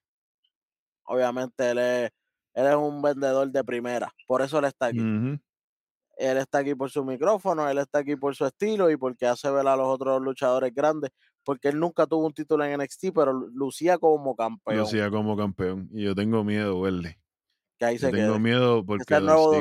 [1.06, 2.12] Obviamente él es,
[2.54, 5.00] él es un vendedor de primera, por eso él está aquí.
[5.00, 5.40] Ujú.
[6.20, 9.50] Él está aquí por su micrófono, él está aquí por su estilo y porque hace
[9.52, 11.12] ver a los otros luchadores grandes,
[11.46, 14.80] porque él nunca tuvo un título en NXT, pero lu- lucía como campeón.
[14.80, 15.88] Lucía como campeón.
[15.94, 17.18] Y yo tengo miedo, verle.
[17.78, 18.40] que ahí Yo se tengo quede.
[18.40, 19.54] miedo porque el nuevo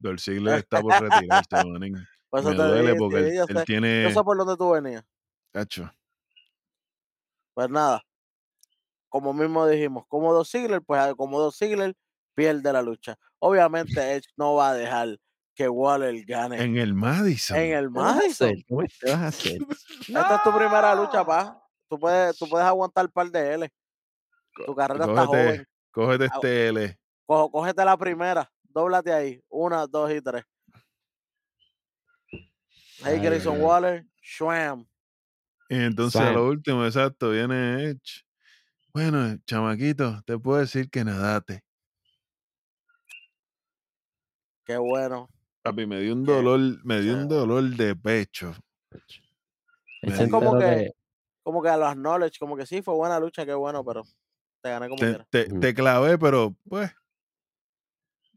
[0.00, 1.96] Dolph Ziggler, está por retirarse, manín.
[2.28, 4.12] Por eso Me duele porque él, tiene.
[4.12, 5.02] sé por dónde tú venías.
[5.50, 5.90] Cacho,
[7.54, 8.02] Pues nada,
[9.08, 11.94] como mismo dijimos, como dos Ziggler, pues ah, como dos Ziggler
[12.34, 13.18] pierde la lucha.
[13.38, 15.18] Obviamente Edge no va a dejar
[15.58, 17.56] que Waller gane En el Madison.
[17.56, 18.54] en el ¿Qué vas a Madison.
[18.68, 19.58] ¿Cómo es que vas a hacer?
[20.08, 21.60] Esta es tu primera lucha, pa.
[21.88, 23.72] Tú puedes, tú puedes aguantar un par de L.
[24.64, 25.68] Tu carrera está Cógete, joven.
[25.90, 26.98] cógete este L.
[27.26, 28.48] Cojo- cógete la primera.
[28.62, 29.42] Dóblate ahí.
[29.48, 30.44] Una, dos y tres.
[32.30, 32.40] Hey,
[33.02, 33.64] Ay, Grayson ay, ay.
[33.66, 34.06] Waller.
[34.22, 34.86] Shwam.
[35.70, 38.22] Y entonces a lo último, exacto, viene Edge.
[38.94, 41.62] Bueno, chamaquito, te puedo decir que nadate.
[44.64, 45.28] Qué bueno.
[45.70, 48.54] Papi, me dio un dolor, me dio un dolor de pecho.
[50.02, 50.90] Es como que- que
[51.42, 54.02] Como que a los knowledge, como que sí, fue buena lucha, qué bueno, pero
[54.62, 55.60] te gané como Te, quiera.
[55.60, 56.90] te, clavé, pero pues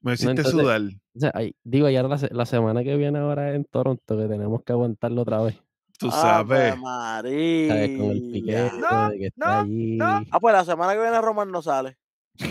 [0.02, 0.82] me hiciste entonces- sudar.
[1.13, 4.63] O sea, digo, y ahora la, la semana que viene ahora en Toronto, que tenemos
[4.63, 5.62] que aguantarlo otra vez.
[6.00, 6.74] Tú sabes.
[6.80, 7.98] ¿Sabes?
[7.98, 9.10] Con el piquete María.
[9.10, 9.98] de que está allí.
[10.02, 11.98] Ah, pues la semana que viene Roman no sale.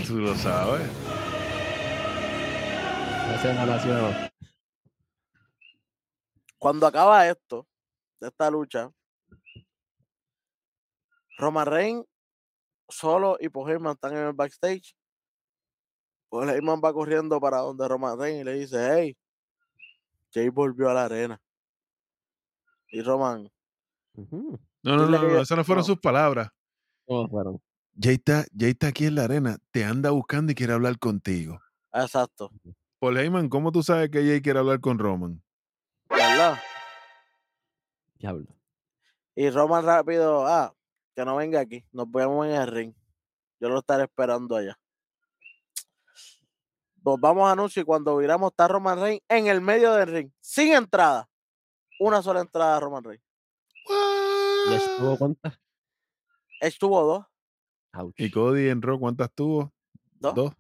[0.07, 0.87] Tú lo sabes.
[3.43, 4.30] O no.
[6.61, 7.67] Cuando acaba esto,
[8.21, 8.93] de esta lucha,
[11.39, 12.05] Roman Reigns
[12.87, 14.95] solo y Paul Heyman están en el backstage.
[16.29, 19.17] Paul Heyman va corriendo para donde Roman Reigns y le dice, hey,
[20.35, 21.41] Jay volvió a la arena.
[22.89, 23.51] Y Roman.
[24.15, 25.87] No, no, no, no, esas no fueron no.
[25.87, 26.51] sus palabras.
[27.07, 27.63] ¿Cómo fueron?
[27.99, 31.59] Jay está, Jay está aquí en la arena, te anda buscando y quiere hablar contigo.
[31.95, 32.53] exacto,
[32.99, 35.43] Paul Heyman, ¿cómo tú sabes que Jay quiere hablar con Roman?
[36.11, 36.59] ¿Verdad?
[38.19, 38.47] Diablo.
[39.35, 40.75] Y Roman rápido, ah,
[41.15, 42.95] que no venga aquí, nos vemos en el ring.
[43.61, 44.79] Yo lo estaré esperando allá.
[47.03, 50.31] Nos vamos a anuncio y cuando viramos está Roman Reigns en el medio del ring,
[50.41, 51.29] sin entrada.
[51.99, 53.25] Una sola entrada a Roman Reigns.
[54.69, 55.59] ¿Y estuvo cuántas?
[56.61, 57.25] Edge tuvo dos,
[57.93, 58.15] Ouch.
[58.19, 59.73] ¿Y Cody en Raw cuántas tuvo?
[60.21, 60.35] Dos.
[60.35, 60.53] Dos.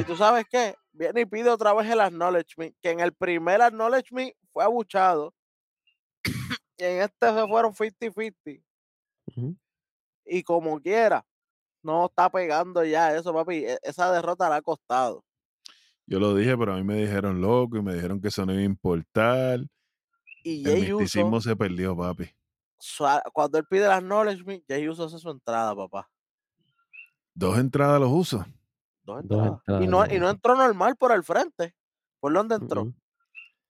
[0.00, 3.60] Y tú sabes qué, viene y pide otra vez el acknowledgement, que en el primer
[3.60, 5.34] acknowledgement fue abuchado.
[6.78, 8.62] y en este se fueron 50-50.
[9.26, 9.56] Ujú.
[10.24, 11.26] Y como quiera,
[11.82, 13.64] no está pegando ya eso, papi.
[13.64, 15.24] e- Esa derrota le ha costado.
[16.06, 18.52] Yo lo dije, pero a mí me dijeron loco y me dijeron que eso no
[18.52, 19.60] iba a importar.
[20.42, 22.30] Y El Jay Uso, misticismo se perdió, papi.
[23.32, 26.10] cuando él pide el acknowledgement, Jay Uso hace su entrada, papá.
[27.40, 28.44] Dos entradas los uso.
[29.02, 29.82] Dos Dos entradas.
[29.82, 31.74] y, no, y no entró normal por el frente.
[32.20, 32.92] ¿Por dónde entró?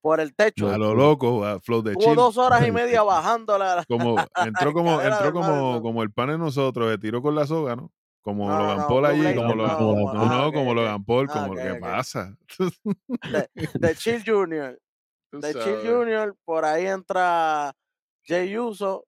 [0.01, 0.69] Por el techo.
[0.69, 1.45] A lo Loco.
[1.45, 3.07] a Flow de Tuvo dos horas y media techo.
[3.07, 3.85] bajándola.
[3.89, 7.77] Como, entró como, entró como, como el pan de nosotros, se tiró con la soga,
[7.77, 7.93] ¿no?
[8.23, 10.77] Como No, Logan no, Paul allí, como no, lo, no, no, como ok.
[10.77, 11.81] Logan Paul, como ok, ¿qué ok.
[11.81, 12.37] pasa?
[13.75, 14.79] De Chill Jr.
[15.31, 15.77] Tú de Chill.
[15.87, 16.35] Jr.
[16.45, 17.73] Por ahí entra
[18.27, 19.07] Jay Uso.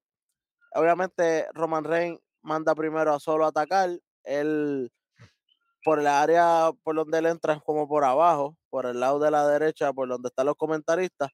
[0.75, 3.91] Obviamente, Roman Reigns manda primero a solo atacar.
[4.25, 4.93] Él,
[5.85, 9.31] por el área por donde él entra, es como por abajo, por el lado de
[9.31, 11.31] la derecha, por donde están los comentaristas.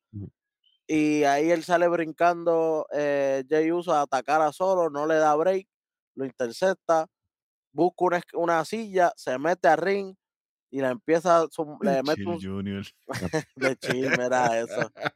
[0.86, 5.34] Y ahí él sale brincando eh, Jay Uso a atacar a solo, no le da
[5.36, 5.66] break,
[6.14, 7.06] lo intercepta,
[7.72, 10.14] busca una, una silla, se mete a ring
[10.70, 12.84] y le empieza, a zum- le mete Chill un, Junior.
[13.56, 14.90] de chill, mira eso.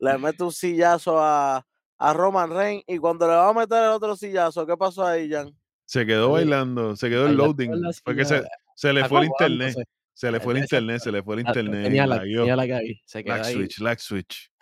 [0.00, 1.62] Le mete un sillazo a,
[1.98, 5.30] a Roman Reigns y cuando le va a meter el otro sillazo, ¿qué pasó ahí,
[5.30, 5.54] Jan?
[5.90, 7.72] Se quedó bailando, se quedó el loading.
[7.72, 9.74] en la Fue que silla, se, se le fue el internet.
[10.14, 10.76] Se le fue el Exacto.
[10.76, 11.82] internet, se le fue el Ah, internet.
[11.82, 13.00] Tenía y la, tenía la que ahí.
[13.04, 13.54] Se quedó Lag ahí.
[13.54, 14.52] switch, lag switch.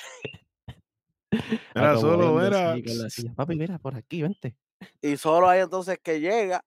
[1.75, 2.73] Era solo, era.
[2.73, 2.83] ahí.
[3.37, 4.57] Papi, mira, por aquí, vente.
[5.03, 6.65] Y solo ahí entonces que llega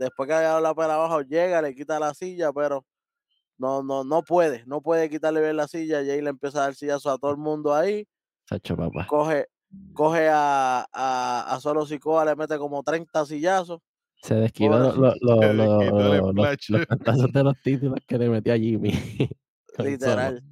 [0.00, 2.84] después que haya dado la pela abajo, llega, le quita la silla, pero
[3.56, 5.98] no, no, no puede, no puede quitarle bien la silla.
[6.04, 8.04] Jay le empieza a dar sillazo a todo el mundo ahí.
[8.48, 9.06] Sacho, papá.
[9.06, 9.46] Coge,
[9.92, 13.80] coge a, a, a Solo Sikoa, le mete como 30 sillazos.
[14.22, 14.96] Se desquitó Pobre.
[14.96, 18.92] lo- lo- lo- los, los de los títulos que le metía a Jimmy.
[19.78, 20.42] Literal.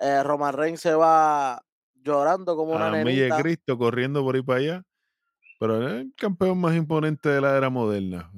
[0.00, 1.60] Eh, Roman Reigns se va
[1.94, 3.42] llorando como una la milla de nenita.
[3.42, 4.82] Cristo corriendo por ahí para allá.
[5.58, 8.30] Pero es el campeón más imponente de la era moderna.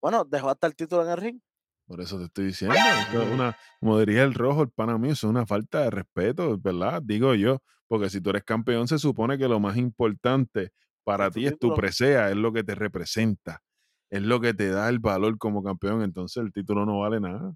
[0.00, 1.40] Bueno, dejó hasta el título en el ring.
[1.86, 2.76] Por eso te estoy diciendo.
[2.76, 6.58] es una, como diría el rojo, el pana mío, eso es una falta de respeto,
[6.58, 7.02] ¿verdad?
[7.02, 7.60] Digo yo.
[7.86, 10.72] Porque si tú eres campeón, se supone que lo más importante
[11.04, 13.62] para ti es tu presea, es lo que te representa,
[14.10, 16.02] es lo que te da el valor como campeón.
[16.02, 17.54] Entonces el título no vale nada.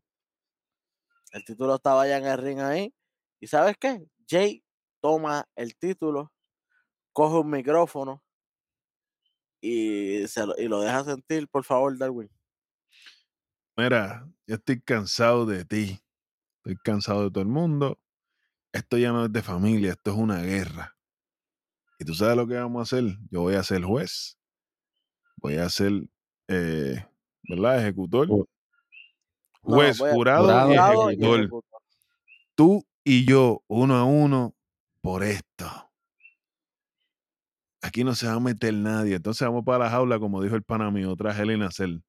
[1.32, 2.94] El título estaba ya en el ring ahí.
[3.40, 4.06] ¿Y sabes qué?
[4.28, 4.62] Jay
[5.00, 6.32] toma el título,
[7.12, 8.22] coge un micrófono
[9.60, 12.28] y, se lo, y lo deja sentir, por favor, Darwin.
[13.78, 16.00] Mira, yo estoy cansado de ti.
[16.64, 18.00] Estoy cansado de todo el mundo.
[18.72, 20.96] Esto ya no es de familia, esto es una guerra.
[22.00, 23.16] Y tú sabes lo que vamos a hacer.
[23.30, 24.36] Yo voy a ser juez.
[25.36, 25.92] Voy a ser,
[26.48, 27.06] eh,
[27.48, 27.78] ¿verdad?
[27.80, 28.26] Ejecutor.
[28.26, 28.44] No,
[29.62, 31.62] Juez, a- jurado, jurado y ejecutor.
[32.56, 34.56] Tú y yo, uno a uno,
[35.00, 35.66] por esto.
[37.80, 39.14] Aquí no se va a meter nadie.
[39.14, 42.00] Entonces vamos para la jaula, como dijo el pana mío, otra Helena Cell.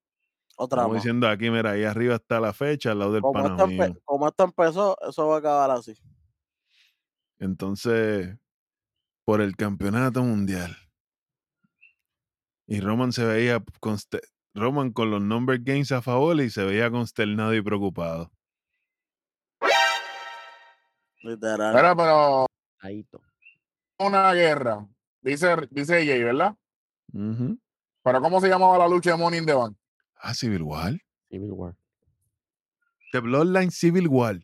[0.62, 0.96] Otra más.
[0.96, 4.28] diciendo aquí, mira, ahí arriba está la fecha, al lado del Como esto, empe- como
[4.28, 5.94] esto empezó, eso va a acabar así.
[7.38, 8.36] Entonces,
[9.24, 10.76] por el campeonato mundial.
[12.66, 14.20] Y Roman se veía conste-
[14.54, 18.30] Roman con los number games a favor y se veía consternado y preocupado.
[21.22, 21.74] Literal.
[21.74, 22.46] Pero, pero
[22.80, 23.20] Ahí to.
[23.98, 24.86] una guerra.
[25.22, 26.54] Dice, dice Jay, ¿verdad?
[27.12, 27.58] Ujú.
[28.02, 29.76] Pero ¿cómo se llamaba la lucha de Money in the Bank?
[30.22, 30.98] Ah, Civil War.
[31.30, 31.74] Civil War.
[33.12, 34.38] The Bloodline Civil War.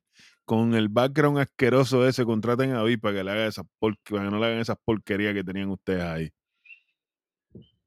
[0.45, 4.25] Con el background asqueroso ese, contraten a Vi para que le haga esas por- para
[4.25, 6.31] que no le hagan esas porquerías que tenían ustedes ahí.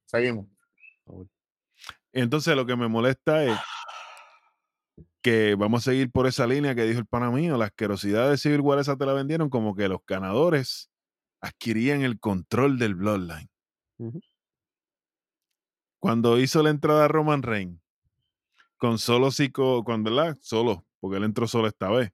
[0.05, 0.47] Seguimos.
[2.11, 3.57] Entonces lo que me molesta es
[5.21, 7.57] que vamos a seguir por esa línea que dijo el pana mío.
[7.57, 10.89] La asquerosidad de Civil War esa te la vendieron como que los ganadores
[11.41, 13.49] adquirían el control del Bloodline.
[15.99, 17.79] Cuando hizo la entrada Roman Reigns,
[18.77, 20.37] con solo psico, cuando ¿verdad?
[20.41, 22.11] Solo, porque él entró solo esta vez.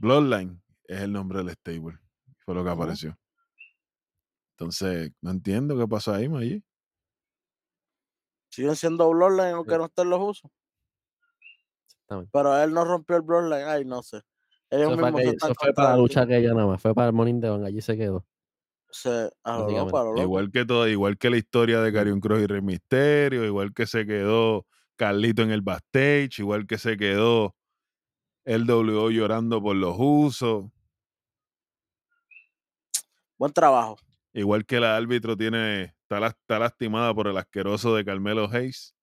[0.00, 1.98] Bloodline es el nombre del stable.
[2.44, 3.18] Fue lo que apareció.
[4.56, 6.62] Entonces, no entiendo qué pasó ahí, Maggi.
[8.50, 9.78] Siguen siendo Bloodline aunque Sí.
[9.78, 10.50] no estén los usos.
[11.86, 12.30] Exactamente.
[12.32, 13.64] Pero él no rompió el Bloodline.
[13.66, 14.22] Ay, no sé.
[14.70, 16.82] Ellos Eso fue, mismos están eso fue para la lucha aquella nada más.
[16.82, 17.64] Fue para el Morning Devon.
[17.64, 18.24] Allí se quedó.
[18.92, 20.22] Se, lo loco, lo.
[20.22, 23.86] Igual que todo, igual que la historia de Carion Cross y Rey Misterio, igual que
[23.86, 27.54] se quedó Carlito en el backstage, igual que se quedó
[28.44, 30.66] el W llorando por los usos,
[33.40, 33.96] Buen trabajo.
[34.34, 38.94] igual que la árbitro tiene, está, está lastimada por el asqueroso de Carmelo Hayes.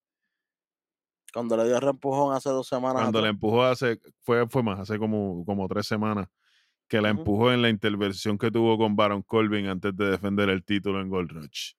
[1.34, 3.02] Cuando le dio reempujón hace dos semanas.
[3.02, 3.32] Cuando atrás.
[3.32, 6.28] empujó hace, fue, fue más, hace como, como tres semanas,
[6.88, 10.63] que la empujó en la intervención que tuvo con Baron Corbin antes de defender el
[10.63, 11.73] título en Gold Rush.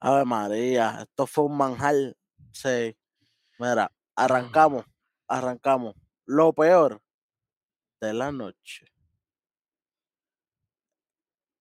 [0.00, 1.94] Ave María, esto fue un manjar.
[2.52, 2.96] Sí.
[3.58, 4.84] Mira, arrancamos,
[5.28, 5.94] arrancamos.
[6.24, 7.00] Lo peor
[8.00, 8.86] de la noche.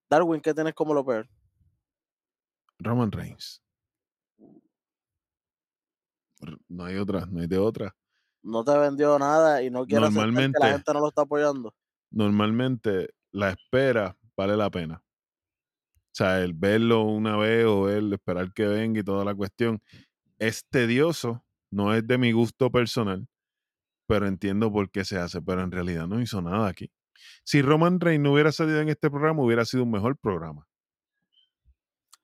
[0.09, 1.29] Darwin, ¿qué tienes como lo peor?
[2.79, 3.61] Roman Reigns.
[6.67, 7.95] No hay otra, no hay de otra.
[8.43, 11.21] No te vendió nada y no quiere aceptar que Normalmente- la gente no lo está
[11.23, 11.75] apoyando.
[12.11, 15.03] Normalmente la espera vale la pena.
[15.03, 19.81] O sea, el verlo una vez o el esperar que venga y toda la cuestión
[20.39, 23.27] es tedioso, no es de mi gusto personal,
[24.07, 26.91] pero entiendo por qué se hace, pero en realidad no hizo nada aquí.
[27.45, 30.67] Si Roman Reigns no hubiera salido en este programa, hubiera sido un mejor programa.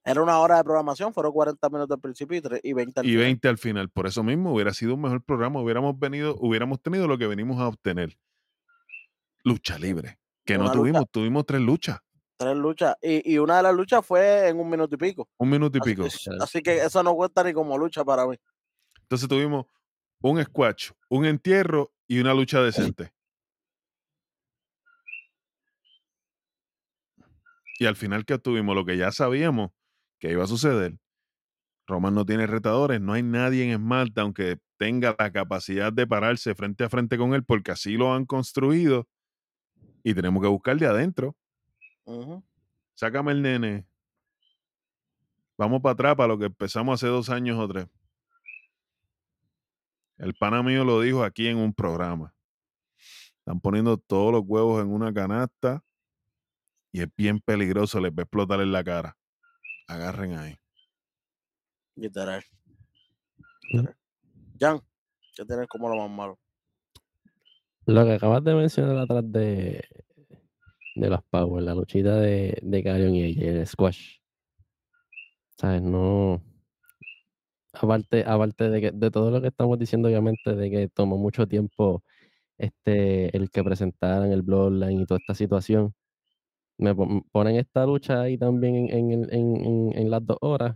[0.09, 3.05] Era una hora de programación, fueron 40 minutos al principio y, tre- y 20 al
[3.05, 3.23] y final.
[3.25, 3.89] 20 al final.
[3.89, 5.61] Por eso mismo hubiera sido un mejor programa.
[5.61, 8.17] Hubiéramos venido, hubiéramos tenido lo que venimos a obtener.
[9.43, 10.17] Lucha libre.
[10.45, 10.73] Que no lucha.
[10.73, 11.99] tuvimos, tuvimos tres luchas.
[12.37, 12.95] Tres luchas.
[13.01, 15.27] Y, y una de las luchas fue en un minuto y pico.
[15.37, 16.03] Un minuto y Así pico.
[16.03, 18.35] que, así que eso no cuenta ni como lucha para mí.
[19.01, 19.65] Entonces tuvimos
[20.21, 23.11] un squash, un entierro y una lucha decente.
[27.79, 29.71] Y al final que tuvimos lo que ya sabíamos
[30.19, 30.97] que iba a suceder.
[31.87, 36.53] Roman no tiene retadores, no hay nadie en SmackDown que tenga la capacidad de pararse
[36.53, 39.07] frente a frente con él porque así lo han construido
[40.03, 41.35] y tenemos que buscar de adentro.
[42.93, 43.87] Sácame el nene.
[45.57, 47.87] Vamos para atrás, para lo que empezamos hace dos años o tres.
[50.17, 52.33] El pana mío lo dijo aquí en un programa.
[53.39, 55.83] Están poniendo todos los huevos en una canasta
[56.91, 59.17] y es bien peligroso, les va a explotar en la cara.
[59.87, 60.55] Agarren ahí.
[61.95, 62.43] Literal.
[63.71, 63.77] Mm.
[63.77, 63.95] Literal.
[64.59, 64.79] Jan,
[65.35, 66.39] ¿qué tienes como lo más malo?
[67.85, 69.81] Lo que acabas de mencionar atrás de,
[70.95, 74.17] de las Power, la luchita de, de Carrion y ella, el squash.
[75.57, 75.81] ¿Sabes?
[75.81, 76.41] No.
[77.73, 81.47] Aparte, aparte de, que, de todo lo que estamos diciendo, obviamente, de que tomó mucho
[81.47, 82.03] tiempo
[82.57, 85.93] este, el que presentaran el Bloodline y toda esta situación.
[86.77, 90.37] Me pon- ponen esta lucha ahí también en, en, el- en- en- en las dos
[90.41, 90.75] horas.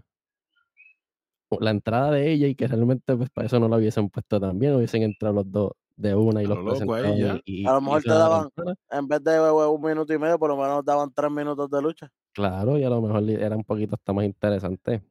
[1.60, 4.74] La entrada de ella y que realmente pues para eso no la hubiesen puesto también,
[4.76, 7.42] hubiesen entrado los dos de una y A los lo loco ahí presentaban ya.
[7.46, 8.50] y, A lo mejor te daban.
[8.90, 11.82] En vez de eh, un minuto y medio, por lo menos daban tres minutos de
[11.82, 12.12] lucha.
[12.34, 15.04] Claro, y a lo mejor era un poquito hasta más interesante.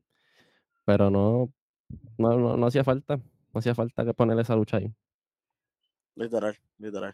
[0.86, 1.52] Pero no,
[2.18, 3.16] no, no, no hacía falta.
[3.16, 4.92] No hacía falta que poner esa lucha ahí.
[6.16, 7.12] Literal, literal.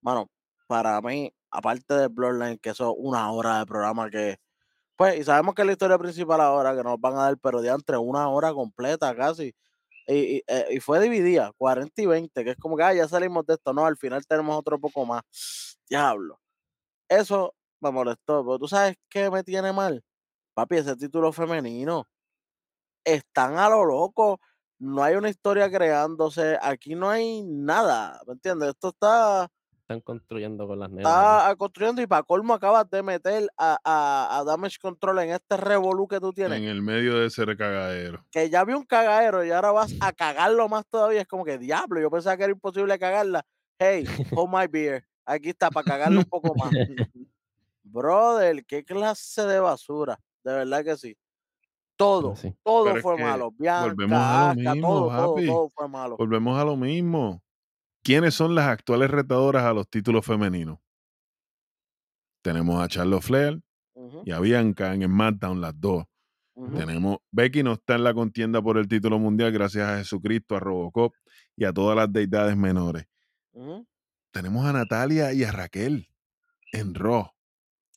[0.00, 0.30] Mano,
[0.66, 4.38] para mí, aparte de Bloodline, que eso es una hora de programa que.
[4.96, 7.62] Pues, y sabemos que es la historia principal ahora, que nos van a dar, pero
[7.62, 9.54] de entre una hora completa casi.
[10.08, 13.54] Y, eh, fue dividida, 40 y 20, que es como que ah, ya salimos de
[13.54, 13.72] esto.
[13.74, 15.22] No, al final tenemos otro poco más.
[15.90, 16.40] Diablo.
[17.08, 20.02] Eso me molestó, pero tú sabes qué me tiene mal.
[20.54, 22.06] Papi, ese título femenino.
[23.04, 24.40] Están a lo loco.
[24.78, 26.58] No hay una historia creándose.
[26.62, 28.20] Aquí no hay nada.
[28.26, 28.70] ¿Me entiendes?
[28.70, 29.48] Esto está,
[29.88, 31.10] Están construyendo con las nenas.
[31.10, 35.56] está construyendo y para colmo acabas de meter a, a, a Damage Control en este
[35.56, 36.58] revolú que tú tienes.
[36.58, 38.22] En el medio de ese recagadero.
[38.30, 41.22] Que ya vi un cagadero y ahora vas a cagarlo más todavía.
[41.22, 42.02] Es como que diablo.
[42.02, 43.46] Yo pensaba que era imposible cagarla.
[43.78, 45.06] Hey, hold my beer.
[45.24, 46.68] Aquí está para cagarlo un poco más.
[47.82, 50.20] Brother, qué clase de basura.
[50.44, 51.16] De verdad que sí.
[51.96, 52.54] Todo, sí.
[52.62, 53.46] todo Pero fue malo.
[53.46, 56.16] volvemos Bianca, a lo Asuka, mismo, todo, todo, todo fue malo.
[56.18, 57.42] Volvemos a lo mismo.
[58.08, 60.78] ¿Quiénes son las actuales retadoras a los títulos femeninos?
[62.40, 63.60] Tenemos a Charlotte Flair
[64.24, 66.06] y a Bianca en SmackDown, las dos.
[66.74, 70.60] Tenemos, Becky no está en la contienda por el título mundial gracias a Jesucristo, a
[70.60, 71.12] Robocop
[71.54, 73.04] y a todas las deidades menores.
[74.30, 76.08] Tenemos a Natalia y a Raquel
[76.72, 77.30] en Raw.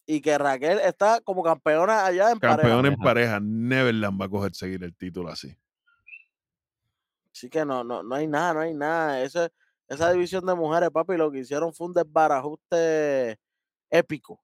[0.06, 2.88] Y que Raquel está como campeona allá en Campeón pareja.
[2.88, 3.40] en pareja.
[3.40, 5.58] Neverland va a coger seguir el título así.
[7.34, 9.24] Así que no, no, no hay nada, no hay nada.
[9.24, 9.50] Ese,
[9.94, 13.38] esa división de mujeres, papi, lo que hicieron fue un desbarajuste
[13.90, 14.42] épico,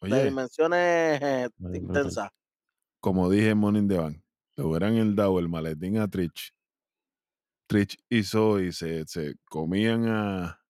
[0.00, 2.30] de dimensiones eh, intensas.
[3.00, 4.22] como dije en Morning the Bank,
[4.56, 6.54] le hubieran el dado el maletín a Trish.
[7.66, 10.60] Trish y Zoe se, se comían a,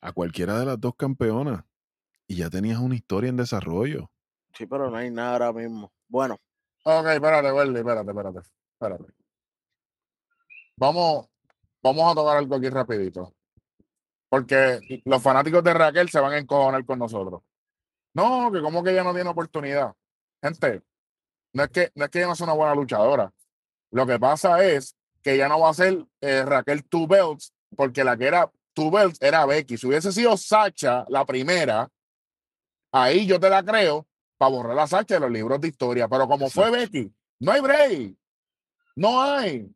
[0.00, 1.64] a cualquiera de las dos campeonas
[2.28, 4.10] y ya tenías una historia en desarrollo.
[4.56, 5.92] Sí, pero no hay nada ahora mismo.
[6.08, 6.38] Bueno,
[6.86, 8.40] Ok, espérate, Welly, espérate, espérate,
[8.78, 9.14] espérate.
[10.76, 11.28] Vamos,
[11.84, 13.34] vamos a tocar algo aquí rapidito.
[14.28, 17.42] Porque los fanáticos de Raquel se van a encojonar con nosotros.
[18.14, 19.94] No, que como que ella no tiene oportunidad.
[20.42, 20.82] Gente,
[21.52, 23.32] no es que, no es que ella no sea una buena luchadora.
[23.90, 28.02] Lo que pasa es que ella no va a ser eh, Raquel Two Belts, porque
[28.02, 29.76] la que era Two Belts era Becky.
[29.76, 31.88] Si hubiese sido Sacha la primera,
[32.92, 34.06] ahí yo te la creo
[34.36, 36.08] para borrar a Sacha de los libros de historia.
[36.08, 36.70] Pero como fue.
[36.70, 38.16] Becky, no hay break.
[38.96, 39.70] No hay.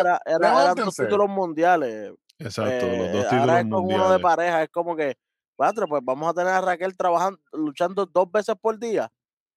[0.00, 2.12] Era, era- eran dos títulos mundiales.
[2.38, 4.22] Exacto, los eh, dos ahora títulos es con uno de mundiales.
[4.22, 5.16] pareja, es como que,
[5.54, 9.10] cuatro, pues vamos a tener a Raquel trabajando, luchando dos veces por día.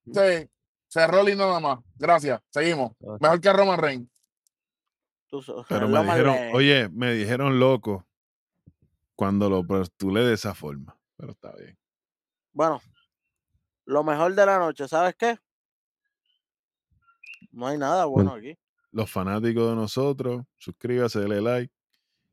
[0.05, 0.49] Sí,
[0.87, 1.79] cerró lindo nada más.
[1.97, 2.39] Gracias.
[2.49, 2.91] Seguimos.
[3.19, 4.07] Mejor que Roman Reigns.
[5.67, 8.07] Pero me dijeron, oye, me dijeron loco
[9.15, 10.97] cuando lo postulé de esa forma.
[11.17, 11.77] Pero está bien.
[12.53, 12.81] Bueno,
[13.85, 15.37] lo mejor de la noche, ¿sabes qué?
[17.51, 18.57] No hay nada bueno aquí.
[18.91, 21.73] Los fanáticos de nosotros, suscríbase, dele like,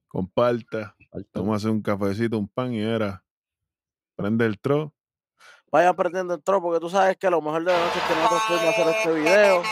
[0.09, 3.23] comparta, Falta- tómase un cafecito, un pan y era.
[4.17, 4.95] Prende el tro.
[5.71, 8.15] Vayan aprendiendo el tro, porque tú sabes que lo mejor de la noche es que
[8.15, 9.63] nosotros pudimos hacer este video.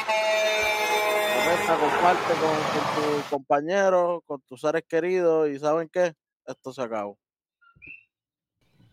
[1.39, 6.13] Comenta, comparte con, con tus compañeros, con tus seres queridos, y ¿saben qué?
[6.47, 7.19] Esto se acabó.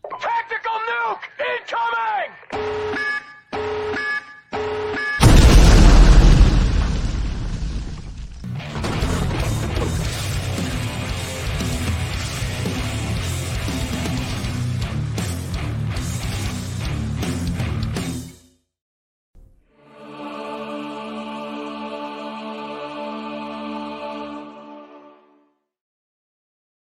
[0.08, 1.28] Tactical nuke
[1.60, 2.32] incoming!